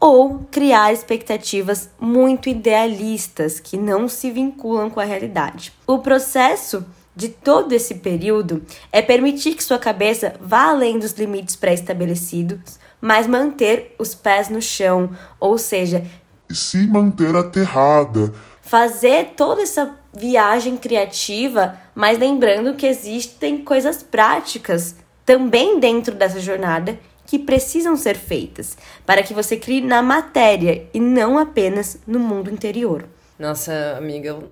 ou 0.00 0.40
criar 0.50 0.92
expectativas 0.92 1.90
muito 2.00 2.48
idealistas 2.48 3.58
que 3.60 3.76
não 3.76 4.08
se 4.08 4.30
vinculam 4.30 4.88
com 4.88 5.00
a 5.00 5.04
realidade. 5.04 5.72
O 5.86 5.98
processo 5.98 6.84
de 7.14 7.28
todo 7.28 7.72
esse 7.72 7.96
período 7.96 8.62
é 8.92 9.02
permitir 9.02 9.54
que 9.54 9.64
sua 9.64 9.78
cabeça 9.78 10.34
vá 10.40 10.68
além 10.68 10.98
dos 10.98 11.12
limites 11.12 11.56
pré-estabelecidos, 11.56 12.78
mas 13.00 13.26
manter 13.26 13.94
os 13.98 14.14
pés 14.14 14.48
no 14.48 14.62
chão, 14.62 15.10
ou 15.40 15.58
seja, 15.58 16.06
se 16.48 16.86
manter 16.86 17.34
aterrada. 17.34 18.32
Fazer 18.62 19.32
toda 19.36 19.62
essa 19.62 19.96
viagem 20.14 20.76
criativa, 20.76 21.76
mas 21.94 22.18
lembrando 22.18 22.74
que 22.74 22.86
existem 22.86 23.64
coisas 23.64 24.02
práticas 24.02 24.94
também 25.28 25.78
dentro 25.78 26.14
dessa 26.14 26.40
jornada 26.40 26.98
que 27.26 27.38
precisam 27.38 27.94
ser 27.98 28.16
feitas 28.16 28.78
para 29.04 29.22
que 29.22 29.34
você 29.34 29.58
crie 29.58 29.82
na 29.82 30.00
matéria 30.00 30.88
e 30.94 30.98
não 30.98 31.36
apenas 31.36 32.00
no 32.06 32.18
mundo 32.18 32.50
interior. 32.50 33.06
Nossa, 33.38 33.96
amiga, 33.98 34.30
eu 34.30 34.50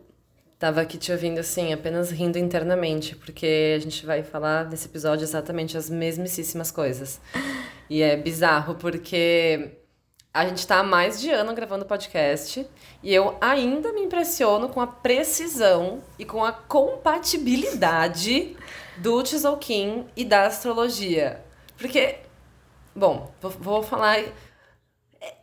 tava 0.58 0.82
aqui 0.82 0.98
te 0.98 1.10
ouvindo 1.10 1.38
assim, 1.38 1.72
apenas 1.72 2.10
rindo 2.10 2.38
internamente, 2.38 3.16
porque 3.16 3.74
a 3.74 3.80
gente 3.80 4.04
vai 4.04 4.22
falar 4.22 4.68
nesse 4.68 4.86
episódio 4.86 5.24
exatamente 5.24 5.78
as 5.78 5.88
mesmíssimas 5.88 6.70
coisas. 6.70 7.22
E 7.88 8.02
é 8.02 8.14
bizarro, 8.14 8.74
porque 8.74 9.78
a 10.34 10.46
gente 10.46 10.66
tá 10.66 10.80
há 10.80 10.82
mais 10.82 11.18
de 11.18 11.30
ano 11.30 11.54
gravando 11.54 11.86
podcast 11.86 12.66
e 13.02 13.14
eu 13.14 13.38
ainda 13.40 13.94
me 13.94 14.02
impressiono 14.02 14.68
com 14.68 14.82
a 14.82 14.86
precisão 14.86 16.02
e 16.18 16.26
com 16.26 16.44
a 16.44 16.52
compatibilidade 16.52 18.54
do 18.98 19.22
Tzolk'in 19.22 20.06
e 20.16 20.24
da 20.24 20.46
astrologia. 20.46 21.40
Porque, 21.76 22.16
bom, 22.94 23.30
vou, 23.40 23.82
falar. 23.82 24.20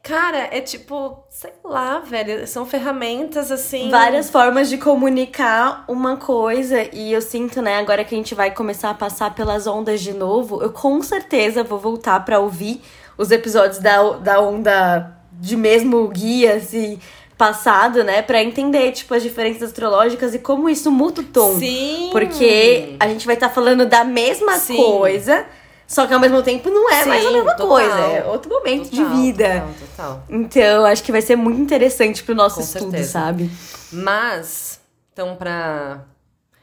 Cara, 0.01 0.49
é 0.51 0.61
tipo, 0.61 1.23
sei 1.29 1.53
lá, 1.63 1.99
velho, 1.99 2.47
são 2.47 2.65
ferramentas 2.65 3.51
assim. 3.51 3.89
Várias 3.89 4.29
formas 4.29 4.69
de 4.69 4.77
comunicar 4.77 5.85
uma 5.87 6.17
coisa. 6.17 6.83
E 6.95 7.11
eu 7.11 7.21
sinto, 7.21 7.61
né, 7.61 7.77
agora 7.77 8.03
que 8.03 8.15
a 8.15 8.17
gente 8.17 8.33
vai 8.33 8.51
começar 8.51 8.89
a 8.89 8.95
passar 8.95 9.35
pelas 9.35 9.67
ondas 9.67 10.01
de 10.01 10.13
novo, 10.13 10.61
eu 10.61 10.71
com 10.71 11.01
certeza 11.01 11.63
vou 11.63 11.79
voltar 11.79 12.23
para 12.25 12.39
ouvir 12.39 12.81
os 13.17 13.31
episódios 13.31 13.79
da, 13.79 14.13
da 14.13 14.39
onda 14.39 15.17
de 15.33 15.55
mesmo 15.57 16.07
guia, 16.07 16.55
assim, 16.55 16.99
passado, 17.43 18.05
né, 18.05 18.21
para 18.21 18.41
entender 18.41 18.93
tipo 18.93 19.13
as 19.13 19.21
diferenças 19.21 19.63
astrológicas 19.63 20.33
e 20.33 20.39
como 20.39 20.69
isso 20.69 20.89
muda 20.89 21.19
o 21.19 21.23
tom. 21.25 21.59
Sim. 21.59 22.07
Porque 22.09 22.95
a 22.97 23.07
gente 23.09 23.25
vai 23.25 23.35
estar 23.35 23.49
tá 23.49 23.53
falando 23.53 23.85
da 23.85 24.05
mesma 24.05 24.57
Sim. 24.57 24.77
coisa, 24.77 25.45
só 25.85 26.07
que 26.07 26.13
ao 26.13 26.21
mesmo 26.21 26.41
tempo 26.41 26.69
não 26.69 26.89
é 26.89 27.03
Sim, 27.03 27.09
mais 27.09 27.25
a 27.25 27.31
mesma 27.31 27.51
total. 27.51 27.67
coisa, 27.67 27.99
é 27.99 28.25
outro 28.25 28.49
momento 28.49 28.89
Total, 28.89 29.05
de 29.05 29.15
vida. 29.15 29.47
Total, 29.47 29.73
total. 29.87 30.23
Então, 30.29 30.85
acho 30.85 31.03
que 31.03 31.11
vai 31.11 31.21
ser 31.21 31.35
muito 31.35 31.59
interessante 31.59 32.23
pro 32.23 32.33
nosso 32.33 32.55
Com 32.55 32.61
estudo, 32.61 32.91
certeza. 32.91 33.11
sabe? 33.11 33.51
Mas, 33.91 34.79
então, 35.11 35.35
pra. 35.35 36.05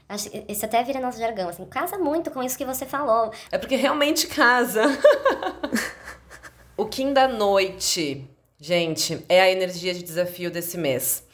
Acho 0.08 0.30
que 0.30 0.44
Esse 0.48 0.64
até 0.64 0.82
vira 0.82 0.98
nosso 0.98 1.18
jargão, 1.18 1.50
assim, 1.50 1.66
casa 1.66 1.98
muito 1.98 2.30
com 2.30 2.42
isso 2.42 2.56
que 2.56 2.64
você 2.64 2.86
falou. 2.86 3.30
É 3.52 3.58
porque 3.58 3.76
realmente 3.76 4.26
casa. 4.26 4.82
o 6.74 6.86
Kim 6.86 7.12
da 7.12 7.28
noite, 7.28 8.26
gente, 8.60 9.24
é 9.28 9.40
a 9.40 9.50
energia 9.50 9.94
de 9.94 10.02
desafio 10.02 10.50
desse 10.50 10.76
mês. 10.76 11.24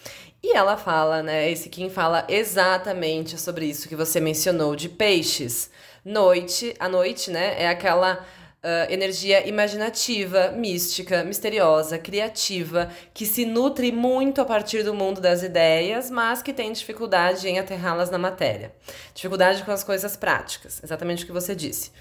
E 0.42 0.56
ela 0.56 0.76
fala, 0.76 1.22
né? 1.22 1.50
Esse 1.50 1.68
Kim 1.68 1.90
fala 1.90 2.24
exatamente 2.28 3.38
sobre 3.38 3.66
isso 3.66 3.88
que 3.88 3.96
você 3.96 4.20
mencionou 4.20 4.76
de 4.76 4.88
peixes. 4.88 5.70
Noite, 6.04 6.74
a 6.78 6.88
noite, 6.88 7.30
né? 7.30 7.60
É 7.60 7.68
aquela 7.68 8.24
ah, 8.68 8.86
energia 8.90 9.46
imaginativa, 9.46 10.50
mística, 10.50 11.22
misteriosa, 11.22 11.98
criativa, 11.98 12.90
que 13.14 13.24
se 13.24 13.46
nutre 13.46 13.92
muito 13.92 14.40
a 14.40 14.44
partir 14.44 14.82
do 14.82 14.92
mundo 14.92 15.20
das 15.20 15.44
ideias, 15.44 16.10
mas 16.10 16.42
que 16.42 16.52
tem 16.52 16.72
dificuldade 16.72 17.46
em 17.48 17.60
aterrá-las 17.60 18.10
na 18.10 18.18
matéria. 18.18 18.72
Dificuldade 19.14 19.62
com 19.62 19.70
as 19.70 19.84
coisas 19.84 20.16
práticas, 20.16 20.80
exatamente 20.82 21.22
o 21.22 21.26
que 21.26 21.32
você 21.32 21.54
disse. 21.54 21.92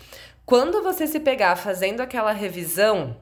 Quando 0.44 0.82
você 0.82 1.06
se 1.06 1.20
pegar 1.20 1.56
fazendo 1.56 2.02
aquela 2.02 2.32
revisão 2.32 3.16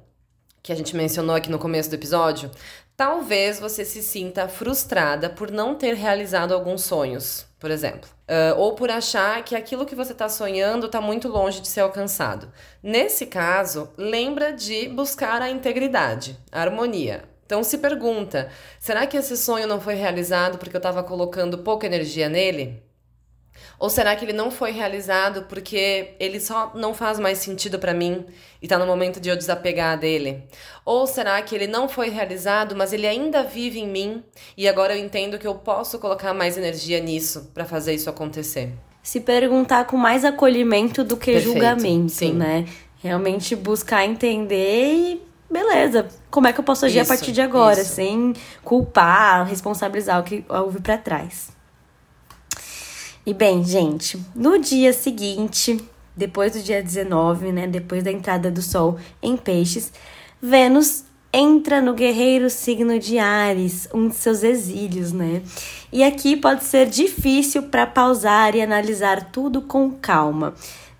que 0.63 0.71
a 0.71 0.75
gente 0.75 0.95
mencionou 0.95 1.35
aqui 1.35 1.51
no 1.51 1.59
começo 1.59 1.89
do 1.89 1.95
episódio, 1.95 2.49
talvez 2.95 3.59
você 3.59 3.83
se 3.83 4.01
sinta 4.01 4.47
frustrada 4.47 5.29
por 5.29 5.51
não 5.51 5.75
ter 5.75 5.93
realizado 5.93 6.53
alguns 6.53 6.83
sonhos, 6.83 7.45
por 7.59 7.69
exemplo. 7.69 8.09
Ah, 8.27 8.55
ou 8.57 8.73
por 8.73 8.89
achar 8.89 9.43
que 9.43 9.55
aquilo 9.55 9.85
que 9.85 9.95
você 9.95 10.13
está 10.13 10.29
sonhando 10.29 10.85
está 10.85 11.01
muito 11.01 11.27
longe 11.27 11.59
de 11.59 11.67
ser 11.67 11.81
alcançado. 11.81 12.51
Nesse 12.81 13.25
caso, 13.25 13.89
lembra 13.97 14.53
de 14.53 14.87
buscar 14.87 15.41
a 15.41 15.49
integridade, 15.49 16.37
a 16.51 16.61
harmonia. 16.61 17.23
Então 17.45 17.63
se 17.63 17.77
pergunta: 17.77 18.49
será 18.79 19.05
que 19.05 19.17
esse 19.17 19.35
sonho 19.37 19.67
não 19.67 19.81
foi 19.81 19.95
realizado 19.95 20.57
porque 20.57 20.75
eu 20.75 20.79
estava 20.79 21.03
colocando 21.03 21.59
pouca 21.59 21.85
energia 21.85 22.29
nele? 22.29 22.81
Ou 23.79 23.89
será 23.89 24.15
que 24.15 24.23
ele 24.23 24.33
não 24.33 24.49
foi 24.49 24.71
realizado 24.71 25.43
porque 25.43 26.11
ele 26.19 26.39
só 26.39 26.71
não 26.75 26.93
faz 26.93 27.19
mais 27.19 27.39
sentido 27.39 27.79
pra 27.79 27.93
mim 27.93 28.25
e 28.61 28.67
tá 28.67 28.77
no 28.77 28.85
momento 28.85 29.19
de 29.19 29.29
eu 29.29 29.35
desapegar 29.35 29.99
dele? 29.99 30.43
Ou 30.85 31.05
será 31.05 31.41
que 31.41 31.53
ele 31.53 31.67
não 31.67 31.89
foi 31.89 32.09
realizado, 32.09 32.75
mas 32.75 32.93
ele 32.93 33.07
ainda 33.07 33.43
vive 33.43 33.79
em 33.79 33.87
mim 33.87 34.23
e 34.55 34.67
agora 34.67 34.95
eu 34.95 35.03
entendo 35.03 35.37
que 35.37 35.47
eu 35.47 35.55
posso 35.55 35.99
colocar 35.99 36.33
mais 36.33 36.57
energia 36.57 36.99
nisso 36.99 37.51
pra 37.53 37.65
fazer 37.65 37.93
isso 37.93 38.09
acontecer? 38.09 38.71
Se 39.01 39.19
perguntar 39.19 39.85
com 39.85 39.97
mais 39.97 40.23
acolhimento 40.23 41.03
do 41.03 41.17
que 41.17 41.33
Perfeito, 41.33 41.53
julgamento, 41.53 42.11
sim. 42.11 42.33
né? 42.33 42.65
Realmente 43.01 43.53
buscar 43.53 44.05
entender 44.05 44.93
e 44.93 45.21
beleza, 45.51 46.07
como 46.31 46.47
é 46.47 46.53
que 46.53 46.59
eu 46.59 46.63
posso 46.63 46.85
agir 46.85 46.99
Isso, 46.99 47.13
a 47.13 47.15
partir 47.15 47.31
de 47.31 47.41
agora, 47.41 47.79
isso. 47.79 47.95
sem 47.95 48.33
culpar, 48.63 49.45
responsabilizar 49.45 50.19
o 50.19 50.23
que 50.23 50.43
houve 50.49 50.81
pra 50.81 50.97
trás. 50.97 51.52
E 53.25 53.33
bem, 53.33 53.63
gente, 53.63 54.19
no 54.35 54.59
dia 54.59 54.91
seguinte, 54.91 55.79
depois 56.15 56.51
do 56.51 56.61
dia 56.61 56.83
19, 56.83 57.53
né, 57.53 57.67
depois 57.67 58.03
da 58.03 58.11
entrada 58.11 58.51
do 58.51 58.61
sol 58.61 58.97
em 59.21 59.37
Peixes, 59.37 59.93
Vênus 60.41 61.05
entra 61.31 61.81
no 61.81 61.93
guerreiro 61.93 62.49
signo 62.49 62.99
de 62.99 63.17
Ares, 63.17 63.87
um 63.93 64.09
de 64.09 64.15
seus 64.15 64.43
exílios, 64.43 65.13
né? 65.13 65.41
E 65.91 66.03
aqui 66.03 66.35
pode 66.35 66.65
ser 66.65 66.85
difícil 66.85 67.63
para 67.63 67.87
pausar 67.87 68.55
e 68.55 68.61
analisar 68.61 69.31
tudo 69.31 69.61
com 69.61 69.89
calma, 69.89 70.53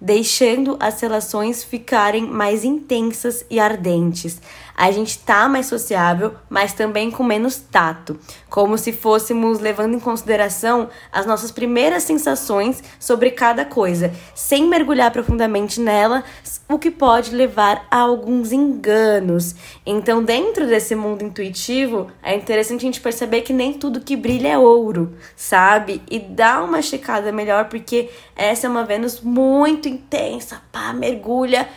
deixando 0.03 0.75
as 0.81 0.99
relações 0.99 1.63
ficarem 1.63 2.27
mais 2.27 2.65
intensas 2.65 3.45
e 3.49 3.57
ardentes. 3.57 4.41
A 4.75 4.91
gente 4.91 5.19
tá 5.19 5.47
mais 5.47 5.67
sociável, 5.67 6.33
mas 6.49 6.73
também 6.73 7.09
com 7.09 7.23
menos 7.23 7.57
tato, 7.57 8.19
como 8.49 8.77
se 8.77 8.91
fôssemos 8.91 9.59
levando 9.59 9.93
em 9.93 9.99
consideração 9.99 10.89
as 11.11 11.25
nossas 11.25 11.51
primeiras 11.51 12.03
sensações 12.03 12.83
sobre 12.99 13.31
cada 13.31 13.63
coisa, 13.63 14.11
sem 14.35 14.67
mergulhar 14.67 15.11
profundamente 15.11 15.79
nela, 15.79 16.23
o 16.67 16.79
que 16.79 16.89
pode 16.89 17.35
levar 17.35 17.85
a 17.89 17.99
alguns 17.99 18.51
enganos. 18.51 19.55
Então, 19.85 20.23
dentro 20.23 20.65
desse 20.65 20.95
mundo 20.95 21.23
intuitivo, 21.23 22.07
é 22.21 22.35
interessante 22.35 22.81
a 22.81 22.85
gente 22.85 22.99
perceber 22.99 23.41
que 23.41 23.53
nem 23.53 23.73
tudo 23.73 24.01
que 24.01 24.15
brilha 24.15 24.49
é 24.49 24.57
ouro, 24.57 25.13
sabe? 25.35 26.01
E 26.09 26.17
dar 26.19 26.63
uma 26.63 26.81
checada 26.81 27.31
melhor, 27.31 27.65
porque 27.65 28.09
essa 28.35 28.65
é 28.65 28.69
uma 28.69 28.83
Vênus 28.83 29.21
muito 29.21 29.92
intensa, 29.93 30.61
pá, 30.71 30.93
mergulha 30.93 31.67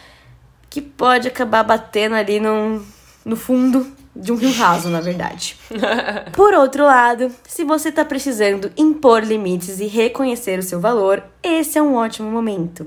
que 0.68 0.80
pode 0.80 1.28
acabar 1.28 1.62
batendo 1.62 2.16
ali 2.16 2.40
no, 2.40 2.84
no 3.24 3.36
fundo 3.36 3.86
de 4.16 4.32
um 4.32 4.36
rio 4.36 4.52
raso, 4.52 4.88
na 4.88 5.00
verdade. 5.00 5.56
Por 6.32 6.54
outro 6.54 6.84
lado, 6.84 7.30
se 7.46 7.64
você 7.64 7.90
está 7.90 8.04
precisando 8.04 8.72
impor 8.76 9.22
limites 9.22 9.78
e 9.78 9.86
reconhecer 9.86 10.58
o 10.58 10.62
seu 10.62 10.80
valor, 10.80 11.22
esse 11.42 11.78
é 11.78 11.82
um 11.82 11.94
ótimo 11.94 12.30
momento. 12.30 12.86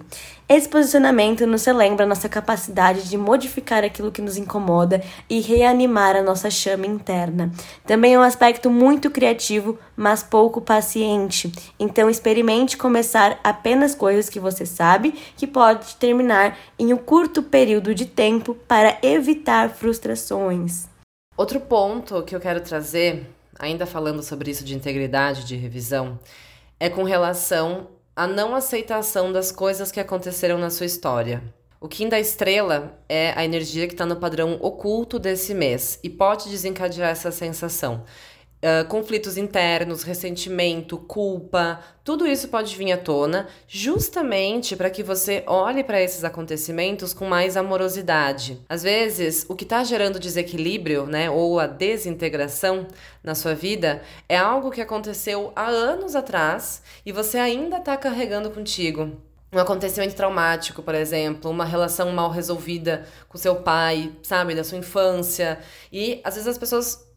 Esse 0.50 0.68
posicionamento 0.68 1.46
nos 1.46 1.64
relembra 1.64 2.08
nossa 2.08 2.28
capacidade 2.28 3.08
de 3.08 3.16
modificar 3.16 3.84
aquilo 3.84 4.12
que 4.12 4.22
nos 4.22 4.36
incomoda 4.36 5.00
e 5.30 5.40
reanimar 5.42 6.16
a 6.16 6.24
nossa 6.24 6.50
chama 6.50 6.88
interna. 6.88 7.52
Também 7.86 8.16
é 8.16 8.20
um 8.20 8.24
aspecto 8.24 8.68
muito 8.68 9.12
criativo, 9.12 9.78
mas 9.96 10.24
pouco 10.24 10.60
paciente. 10.60 11.52
Então 11.80 12.10
experimente 12.10 12.78
começar 12.78 13.40
apenas 13.44 13.94
coisas 13.94 14.28
que 14.28 14.40
você 14.40 14.66
sabe 14.66 15.14
que 15.38 15.46
pode 15.46 15.96
terminar 15.98 16.58
em 16.80 16.92
um 16.94 16.98
curto 16.98 17.44
período 17.44 17.94
de 17.94 18.08
tempo 18.08 18.56
para 18.68 18.98
evitar 19.04 19.70
frustrações. 19.70 20.89
Outro 21.40 21.62
ponto 21.62 22.22
que 22.24 22.36
eu 22.36 22.40
quero 22.42 22.60
trazer, 22.60 23.26
ainda 23.58 23.86
falando 23.86 24.22
sobre 24.22 24.52
isso 24.52 24.62
de 24.62 24.76
integridade, 24.76 25.46
de 25.46 25.56
revisão, 25.56 26.20
é 26.78 26.90
com 26.90 27.04
relação 27.04 27.92
à 28.14 28.28
não 28.28 28.54
aceitação 28.54 29.32
das 29.32 29.50
coisas 29.50 29.90
que 29.90 30.02
aconteceram 30.02 30.58
na 30.58 30.70
sua 30.70 30.86
história. 30.86 31.42
O 31.80 31.88
Kim 31.88 32.10
da 32.10 32.20
Estrela 32.20 33.02
é 33.08 33.32
a 33.38 33.46
energia 33.46 33.88
que 33.88 33.94
está 33.94 34.06
no 34.06 34.18
padrão 34.18 34.58
oculto 34.60 35.18
desse 35.18 35.54
mês 35.54 35.98
e 36.04 36.10
pode 36.10 36.50
desencadear 36.50 37.10
essa 37.10 37.32
sensação. 37.32 38.04
Uh, 38.62 38.86
conflitos 38.90 39.38
internos, 39.38 40.04
ressentimento, 40.04 40.98
culpa, 40.98 41.80
tudo 42.04 42.28
isso 42.28 42.50
pode 42.50 42.76
vir 42.76 42.92
à 42.92 42.98
tona 42.98 43.48
justamente 43.70 44.76
para 44.76 44.90
que 44.90 45.02
você 45.02 45.46
olhe 45.48 45.82
para 45.82 46.02
esses 46.02 46.26
acontecimentos 46.26 47.14
com 47.14 47.26
mais 47.26 47.56
amorosidade. 47.56 48.60
Às 48.68 48.84
vezes, 48.84 49.46
o 49.48 49.56
que 49.56 49.64
está 49.64 49.82
gerando 49.86 50.20
desequilíbrio, 50.20 51.06
né, 51.06 51.30
ou 51.30 51.58
a 51.58 51.68
desintegração 51.68 52.86
na 53.24 53.34
sua 53.34 53.56
vida 53.56 54.02
é 54.28 54.36
algo 54.36 54.72
que 54.72 54.82
aconteceu 54.82 55.54
há 55.56 55.68
anos 55.68 56.14
atrás 56.14 56.84
e 57.06 57.14
você 57.14 57.38
ainda 57.38 57.78
está 57.78 57.96
carregando 57.96 58.52
contigo 58.52 59.22
um 59.52 59.58
acontecimento 59.58 60.16
traumático, 60.16 60.84
por 60.84 60.94
exemplo, 60.94 61.50
uma 61.50 61.66
relação 61.66 62.12
mal 62.12 62.30
resolvida 62.30 63.08
com 63.28 63.38
seu 63.38 63.56
pai, 63.58 64.12
sabe, 64.22 64.54
da 64.54 64.64
sua 64.64 64.78
infância. 64.78 65.60
E 65.92 66.22
às 66.24 66.36
vezes 66.36 66.48
as 66.48 66.58
pessoas 66.58 67.08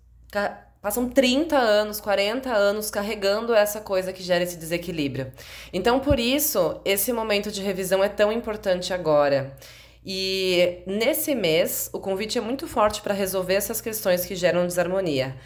Passam 0.82 1.08
30 1.08 1.56
anos, 1.56 2.00
40 2.00 2.52
anos 2.52 2.90
carregando 2.90 3.54
essa 3.54 3.80
coisa 3.80 4.12
que 4.12 4.20
gera 4.20 4.42
esse 4.42 4.56
desequilíbrio. 4.56 5.32
Então, 5.72 6.00
por 6.00 6.18
isso, 6.18 6.80
esse 6.84 7.12
momento 7.12 7.52
de 7.52 7.62
revisão 7.62 8.02
é 8.02 8.08
tão 8.08 8.32
importante 8.32 8.92
agora. 8.92 9.56
E 10.04 10.82
nesse 10.84 11.36
mês, 11.36 11.88
o 11.92 12.00
convite 12.00 12.36
é 12.36 12.40
muito 12.40 12.66
forte 12.66 13.00
para 13.00 13.14
resolver 13.14 13.54
essas 13.54 13.80
questões 13.80 14.26
que 14.26 14.34
geram 14.34 14.66
desarmonia. 14.66 15.36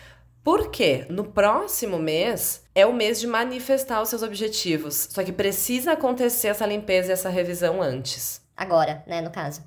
Porque 0.43 1.05
no 1.11 1.25
próximo 1.25 1.99
mês 1.99 2.63
é 2.75 2.87
o 2.87 2.95
mês 2.95 3.21
de 3.21 3.27
manifestar 3.27 4.01
os 4.01 4.09
seus 4.09 4.23
objetivos. 4.23 5.09
Só 5.11 5.23
que 5.23 5.33
precisa 5.33 5.93
acontecer 5.93 6.49
essa 6.49 6.65
limpeza 6.65 7.11
e 7.11 7.13
essa 7.13 7.29
revisão 7.29 7.83
antes. 7.83 8.41
Agora, 8.57 9.05
né, 9.07 9.21
no 9.21 9.31
caso. 9.31 9.63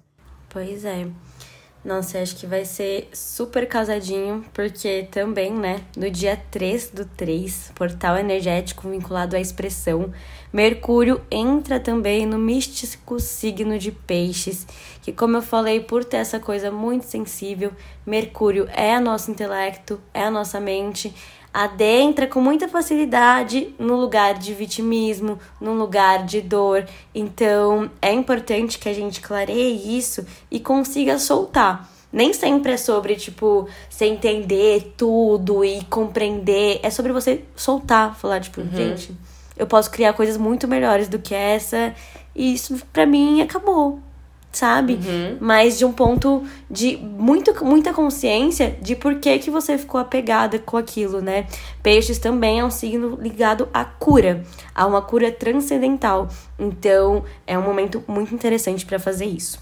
Pois 0.50 0.84
é. 0.84 1.06
Nossa, 1.83 2.17
eu 2.17 2.24
acho 2.24 2.36
que 2.36 2.45
vai 2.45 2.65
ser 2.65 3.07
super 3.13 3.65
casadinho, 3.65 4.43
porque 4.53 5.07
também, 5.09 5.53
né, 5.53 5.79
no 5.95 6.12
dia 6.12 6.38
3 6.51 6.89
do 6.89 7.05
3, 7.05 7.71
portal 7.74 8.17
energético 8.17 8.89
vinculado 8.89 9.38
à 9.38 9.39
expressão, 9.39 10.13
Mercúrio 10.51 11.21
entra 11.31 11.79
também 11.79 12.25
no 12.25 12.38
místico 12.38 13.17
signo 13.17 13.79
de 13.79 13.93
Peixes, 13.93 14.67
que, 15.01 15.13
como 15.13 15.38
eu 15.38 15.41
falei, 15.41 15.79
por 15.79 16.03
ter 16.03 16.17
essa 16.17 16.38
coisa 16.38 16.69
muito 16.69 17.05
sensível, 17.05 17.71
Mercúrio 18.05 18.67
é 18.74 19.00
nosso 19.00 19.31
intelecto, 19.31 20.01
é 20.13 20.24
a 20.24 20.31
nossa 20.31 20.59
mente, 20.59 21.15
adentra 21.53 22.27
com 22.27 22.41
muita 22.41 22.68
facilidade 22.68 23.74
no 23.79 23.96
lugar 23.96 24.36
de 24.36 24.53
vitimismo, 24.53 25.39
no 25.60 25.74
lugar 25.74 26.25
de 26.25 26.41
dor. 26.41 26.85
Então, 27.14 27.90
é 28.01 28.14
importante 28.14 28.77
que 28.77 28.90
a 28.90 28.94
gente 28.94 29.22
clareie 29.22 29.98
isso 29.98 30.25
e 30.50 30.59
consiga 30.59 31.18
soltar. 31.18 31.90
Nem 32.12 32.33
sempre 32.33 32.74
é 32.74 32.77
sobre, 32.77 33.16
tipo, 33.16 33.68
você 33.90 34.05
entender 34.05 34.94
tudo 34.98 35.64
e 35.64 35.83
compreender. 35.85 36.79
É 36.81 36.90
sobre 36.90 37.12
você 37.12 37.44
soltar, 37.55 38.16
falar, 38.16 38.40
tipo, 38.40 38.62
uhum. 38.62 38.72
gente, 38.72 39.12
eu 39.55 39.68
posso 39.68 39.92
criar 39.92 40.14
coisas 40.14 40.38
muito 40.38 40.68
melhores 40.68 41.07
do 41.07 41.20
que 41.20 41.35
essa. 41.35 41.94
E 42.35 42.53
isso, 42.53 42.81
pra 42.92 43.05
mim, 43.05 43.42
acabou 43.42 44.00
sabe? 44.51 44.94
Uhum. 44.94 45.38
Mas 45.40 45.77
de 45.77 45.85
um 45.85 45.92
ponto 45.92 46.44
de 46.70 46.98
muito, 46.98 47.53
muita 47.64 47.94
consciência 47.94 48.75
de 48.81 48.96
por 48.96 49.16
que, 49.16 49.40
que 49.40 49.51
você 49.51 49.77
ficou 49.77 50.00
apegada 50.00 50.59
com 50.59 50.77
aquilo, 50.77 51.22
né? 51.22 51.46
Peixes 51.83 52.18
também 52.18 52.59
é 52.59 52.66
um 52.66 52.72
signo 52.72 53.18
ligado 53.22 53.68
à 53.74 53.85
cura, 53.85 54.44
a 54.74 54.85
uma 54.85 55.01
cura 55.01 55.31
transcendental. 55.31 56.27
Então, 56.57 57.24
é 57.46 57.57
um 57.57 57.64
momento 57.64 58.03
muito 58.07 58.33
interessante 58.33 58.85
para 58.85 59.00
fazer 59.00 59.25
isso. 59.25 59.59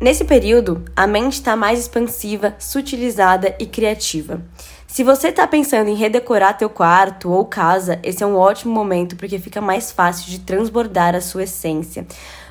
Nesse 0.00 0.24
período, 0.24 0.84
a 0.94 1.08
mente 1.08 1.34
está 1.34 1.56
mais 1.56 1.80
expansiva, 1.80 2.54
sutilizada 2.58 3.56
e 3.58 3.66
criativa. 3.66 4.40
Se 4.86 5.02
você 5.04 5.28
está 5.28 5.46
pensando 5.46 5.90
em 5.90 5.94
redecorar 5.94 6.56
teu 6.56 6.70
quarto 6.70 7.30
ou 7.30 7.44
casa, 7.44 7.98
esse 8.02 8.22
é 8.22 8.26
um 8.26 8.36
ótimo 8.36 8.72
momento 8.72 9.16
porque 9.16 9.38
fica 9.38 9.60
mais 9.60 9.92
fácil 9.92 10.30
de 10.30 10.38
transbordar 10.38 11.14
a 11.14 11.20
sua 11.20 11.42
essência. 11.42 12.06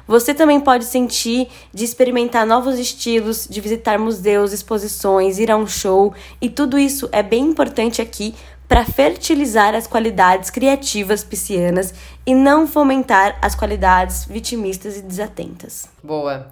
Você 0.08 0.34
também 0.34 0.60
pode 0.60 0.86
sentir 0.86 1.50
de 1.74 1.84
experimentar 1.84 2.46
novos 2.46 2.80
estilos, 2.80 3.48
de 3.50 3.60
visitar 3.60 4.00
museus, 4.00 4.54
exposições, 4.54 5.38
ir 5.38 5.52
a 5.52 5.58
um 5.58 5.68
show, 5.68 6.14
e 6.40 6.50
tudo 6.50 6.80
isso 6.80 7.10
é 7.12 7.22
bem 7.22 7.44
importante 7.44 8.02
aqui 8.02 8.34
para 8.68 8.84
fertilizar 8.86 9.74
as 9.74 9.88
qualidades 9.88 10.50
criativas 10.50 11.24
piscianas 11.24 11.94
e 12.26 12.36
não 12.36 12.68
fomentar 12.68 13.38
as 13.42 13.56
qualidades 13.56 14.26
vitimistas 14.26 14.98
e 14.98 15.02
desatentas. 15.02 15.90
Boa. 16.04 16.52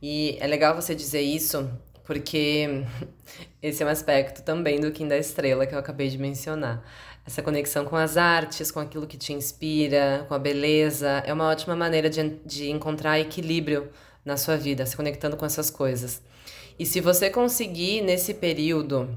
E 0.00 0.36
é 0.40 0.46
legal 0.46 0.74
você 0.74 0.94
dizer 0.94 1.20
isso, 1.20 1.70
porque 2.04 2.84
esse 3.62 3.82
é 3.82 3.86
um 3.86 3.88
aspecto 3.88 4.42
também 4.42 4.80
do 4.80 4.90
Kim 4.90 5.06
da 5.06 5.16
Estrela 5.16 5.66
que 5.66 5.74
eu 5.74 5.78
acabei 5.78 6.08
de 6.08 6.18
mencionar. 6.18 6.82
Essa 7.24 7.42
conexão 7.42 7.84
com 7.84 7.96
as 7.96 8.16
artes, 8.16 8.70
com 8.70 8.80
aquilo 8.80 9.06
que 9.06 9.16
te 9.16 9.32
inspira, 9.32 10.24
com 10.28 10.34
a 10.34 10.38
beleza, 10.38 11.22
é 11.24 11.32
uma 11.32 11.48
ótima 11.48 11.76
maneira 11.76 12.10
de, 12.10 12.30
de 12.44 12.70
encontrar 12.70 13.20
equilíbrio 13.20 13.90
na 14.24 14.36
sua 14.36 14.56
vida, 14.56 14.84
se 14.86 14.96
conectando 14.96 15.36
com 15.36 15.46
essas 15.46 15.70
coisas. 15.70 16.20
E 16.78 16.84
se 16.84 17.00
você 17.00 17.30
conseguir, 17.30 18.00
nesse 18.00 18.34
período, 18.34 19.16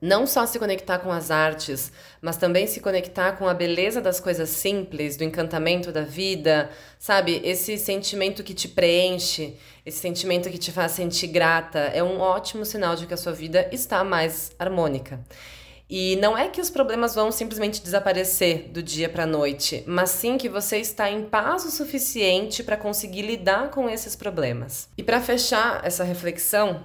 não 0.00 0.28
só 0.28 0.46
se 0.46 0.60
conectar 0.60 1.00
com 1.00 1.10
as 1.10 1.28
artes, 1.30 1.90
mas 2.22 2.36
também 2.36 2.68
se 2.68 2.78
conectar 2.78 3.32
com 3.32 3.48
a 3.48 3.54
beleza 3.54 4.00
das 4.00 4.20
coisas 4.20 4.48
simples, 4.50 5.16
do 5.16 5.24
encantamento 5.24 5.90
da 5.90 6.02
vida, 6.02 6.70
sabe? 7.00 7.40
Esse 7.44 7.76
sentimento 7.76 8.44
que 8.44 8.54
te 8.54 8.68
preenche, 8.68 9.56
esse 9.84 9.98
sentimento 9.98 10.48
que 10.50 10.58
te 10.58 10.70
faz 10.70 10.92
sentir 10.92 11.26
grata, 11.26 11.80
é 11.80 12.02
um 12.02 12.20
ótimo 12.20 12.64
sinal 12.64 12.94
de 12.94 13.06
que 13.06 13.14
a 13.14 13.16
sua 13.16 13.32
vida 13.32 13.68
está 13.72 14.04
mais 14.04 14.52
harmônica. 14.56 15.18
E 15.90 16.16
não 16.16 16.36
é 16.36 16.48
que 16.48 16.60
os 16.60 16.68
problemas 16.68 17.14
vão 17.14 17.32
simplesmente 17.32 17.82
desaparecer 17.82 18.68
do 18.68 18.82
dia 18.82 19.08
para 19.08 19.22
a 19.22 19.26
noite, 19.26 19.82
mas 19.86 20.10
sim 20.10 20.36
que 20.36 20.48
você 20.48 20.78
está 20.78 21.10
em 21.10 21.24
paz 21.24 21.64
o 21.64 21.70
suficiente 21.70 22.62
para 22.62 22.76
conseguir 22.76 23.22
lidar 23.22 23.70
com 23.70 23.88
esses 23.88 24.14
problemas. 24.14 24.88
E 24.98 25.02
para 25.02 25.20
fechar 25.20 25.80
essa 25.84 26.04
reflexão, 26.04 26.84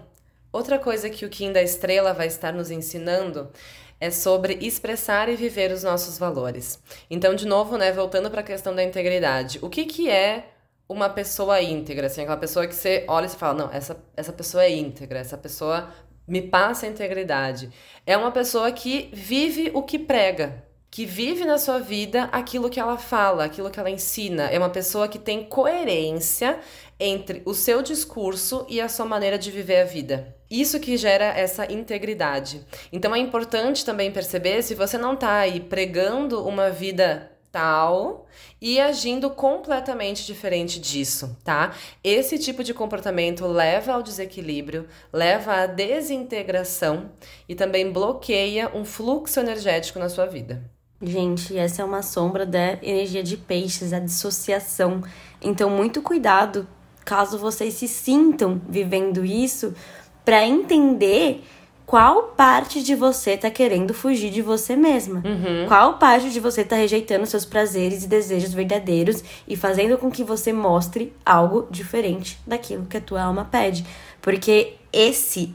outra 0.53 0.79
coisa 0.79 1.09
que 1.09 1.25
o 1.25 1.29
Kim 1.29 1.51
da 1.51 1.61
Estrela 1.61 2.13
vai 2.13 2.27
estar 2.27 2.53
nos 2.53 2.71
ensinando 2.71 3.51
é 3.99 4.09
sobre 4.09 4.57
expressar 4.61 5.27
e 5.27 5.35
viver 5.35 5.71
os 5.71 5.83
nossos 5.83 6.17
valores. 6.17 6.79
Então, 7.09 7.35
de 7.35 7.45
novo, 7.45 7.77
né, 7.77 7.91
voltando 7.91 8.31
para 8.31 8.39
a 8.39 8.43
questão 8.43 8.73
da 8.73 8.83
integridade. 8.83 9.59
O 9.61 9.69
que, 9.69 9.85
que 9.85 10.09
é 10.09 10.49
uma 10.87 11.09
pessoa 11.09 11.61
íntegra? 11.61 12.07
Assim, 12.07 12.21
aquela 12.21 12.37
pessoa 12.37 12.67
que 12.67 12.75
você 12.75 13.03
olha 13.07 13.25
e 13.25 13.29
fala, 13.29 13.53
não, 13.53 13.71
essa, 13.71 13.97
essa 14.15 14.31
pessoa 14.31 14.63
é 14.63 14.71
íntegra, 14.71 15.19
essa 15.19 15.37
pessoa 15.37 15.89
me 16.27 16.41
passa 16.41 16.85
a 16.85 16.89
integridade. 16.89 17.69
É 18.05 18.17
uma 18.17 18.31
pessoa 18.31 18.71
que 18.71 19.09
vive 19.13 19.71
o 19.73 19.83
que 19.83 19.99
prega, 19.99 20.63
que 20.89 21.05
vive 21.05 21.43
na 21.43 21.57
sua 21.57 21.79
vida 21.79 22.29
aquilo 22.31 22.69
que 22.69 22.79
ela 22.79 22.97
fala, 22.97 23.45
aquilo 23.45 23.69
que 23.71 23.79
ela 23.79 23.89
ensina. 23.89 24.43
É 24.43 24.59
uma 24.59 24.69
pessoa 24.69 25.07
que 25.07 25.17
tem 25.17 25.43
coerência 25.43 26.59
entre 26.99 27.41
o 27.45 27.53
seu 27.53 27.81
discurso 27.81 28.65
e 28.69 28.79
a 28.79 28.87
sua 28.87 29.05
maneira 29.05 29.37
de 29.37 29.49
viver 29.49 29.81
a 29.81 29.85
vida. 29.85 30.35
Isso 30.49 30.79
que 30.79 30.95
gera 30.95 31.25
essa 31.25 31.71
integridade. 31.71 32.63
Então 32.91 33.15
é 33.15 33.17
importante 33.17 33.83
também 33.83 34.11
perceber 34.11 34.61
se 34.61 34.75
você 34.75 34.97
não 34.97 35.15
está 35.15 35.37
aí 35.39 35.59
pregando 35.59 36.47
uma 36.47 36.69
vida 36.69 37.32
tal 37.53 38.25
e 38.59 38.79
agindo 38.79 39.29
completamente 39.29 40.25
diferente 40.25 40.79
disso, 40.79 41.37
tá? 41.43 41.75
Esse 42.03 42.39
tipo 42.39 42.63
de 42.63 42.73
comportamento 42.73 43.45
leva 43.45 43.93
ao 43.93 44.01
desequilíbrio, 44.01 44.87
leva 45.13 45.53
à 45.53 45.67
desintegração 45.67 47.11
e 47.47 47.53
também 47.53 47.91
bloqueia 47.91 48.71
um 48.73 48.83
fluxo 48.83 49.39
energético 49.39 49.99
na 49.99 50.09
sua 50.09 50.25
vida. 50.25 50.63
Gente, 50.99 51.55
essa 51.55 51.83
é 51.83 51.85
uma 51.85 52.01
sombra 52.01 52.43
da 52.45 52.79
energia 52.81 53.21
de 53.21 53.37
peixes, 53.37 53.93
a 53.93 53.99
dissociação. 53.99 55.03
Então, 55.39 55.69
muito 55.69 56.01
cuidado 56.01 56.67
caso 57.05 57.37
vocês 57.37 57.75
se 57.75 57.87
sintam 57.87 58.61
vivendo 58.67 59.23
isso, 59.23 59.75
para 60.23 60.45
entender 60.45 61.43
qual 61.85 62.23
parte 62.35 62.81
de 62.81 62.95
você 62.95 63.35
tá 63.37 63.49
querendo 63.49 63.93
fugir 63.93 64.31
de 64.31 64.41
você 64.41 64.75
mesma. 64.75 65.21
Qual 65.67 65.97
parte 65.97 66.29
de 66.29 66.39
você 66.39 66.63
tá 66.63 66.75
rejeitando 66.75 67.25
seus 67.25 67.45
prazeres 67.45 68.03
e 68.03 68.07
desejos 68.07 68.53
verdadeiros 68.53 69.23
e 69.47 69.55
fazendo 69.55 69.97
com 69.97 70.09
que 70.09 70.23
você 70.23 70.53
mostre 70.53 71.13
algo 71.25 71.67
diferente 71.69 72.39
daquilo 72.47 72.85
que 72.85 72.97
a 72.97 73.01
tua 73.01 73.23
alma 73.23 73.45
pede. 73.49 73.85
Porque 74.21 74.75
esse 74.91 75.53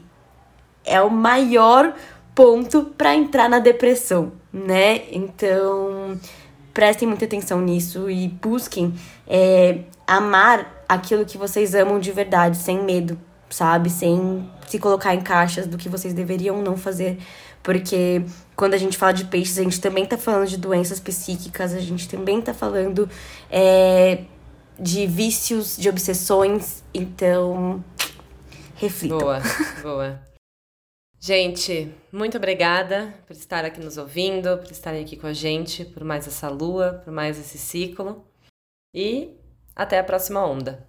é 0.85 1.01
o 1.01 1.09
maior 1.09 1.93
ponto 2.35 2.85
para 2.97 3.15
entrar 3.15 3.49
na 3.49 3.59
depressão, 3.59 4.31
né? 4.53 5.03
Então, 5.11 6.17
prestem 6.73 7.07
muita 7.07 7.25
atenção 7.25 7.59
nisso 7.59 8.09
e 8.09 8.27
busquem 8.27 8.93
é, 9.27 9.79
amar 10.07 10.83
aquilo 10.87 11.25
que 11.25 11.37
vocês 11.37 11.75
amam 11.75 11.99
de 11.99 12.11
verdade, 12.11 12.57
sem 12.57 12.81
medo, 12.81 13.19
sabe? 13.49 13.89
Sem 13.89 14.49
se 14.69 14.77
colocar 14.77 15.15
em 15.15 15.21
caixas 15.21 15.65
do 15.65 15.77
que 15.77 15.89
vocês 15.89 16.13
deveriam 16.13 16.61
não 16.61 16.77
fazer. 16.77 17.17
Porque 17.63 18.23
quando 18.55 18.75
a 18.75 18.77
gente 18.77 18.97
fala 18.97 19.13
de 19.13 19.25
peixes, 19.25 19.57
a 19.57 19.63
gente 19.63 19.81
também 19.81 20.05
tá 20.05 20.17
falando 20.17 20.47
de 20.47 20.57
doenças 20.57 20.99
psíquicas, 20.99 21.73
a 21.73 21.79
gente 21.79 22.07
também 22.07 22.41
tá 22.41 22.53
falando 22.53 23.09
é, 23.49 24.23
de 24.79 25.07
vícios, 25.07 25.75
de 25.75 25.89
obsessões. 25.89 26.83
Então, 26.93 27.83
reflitam. 28.75 29.17
Boa, 29.17 29.41
boa. 29.81 30.29
Gente, 31.19 31.93
muito 32.13 32.37
obrigada 32.37 33.13
por 33.27 33.35
estar 33.35 33.65
aqui 33.65 33.81
nos 33.81 33.97
ouvindo, 33.97 34.57
por 34.59 34.71
estarem 34.71 35.03
aqui 35.03 35.17
com 35.17 35.27
a 35.27 35.33
gente, 35.33 35.83
por 35.83 36.03
mais 36.03 36.25
essa 36.27 36.47
lua, 36.47 37.01
por 37.03 37.11
mais 37.11 37.37
esse 37.37 37.57
ciclo. 37.57 38.23
E 38.93 39.35
até 39.75 39.99
a 39.99 40.03
próxima 40.03 40.45
onda. 40.45 40.87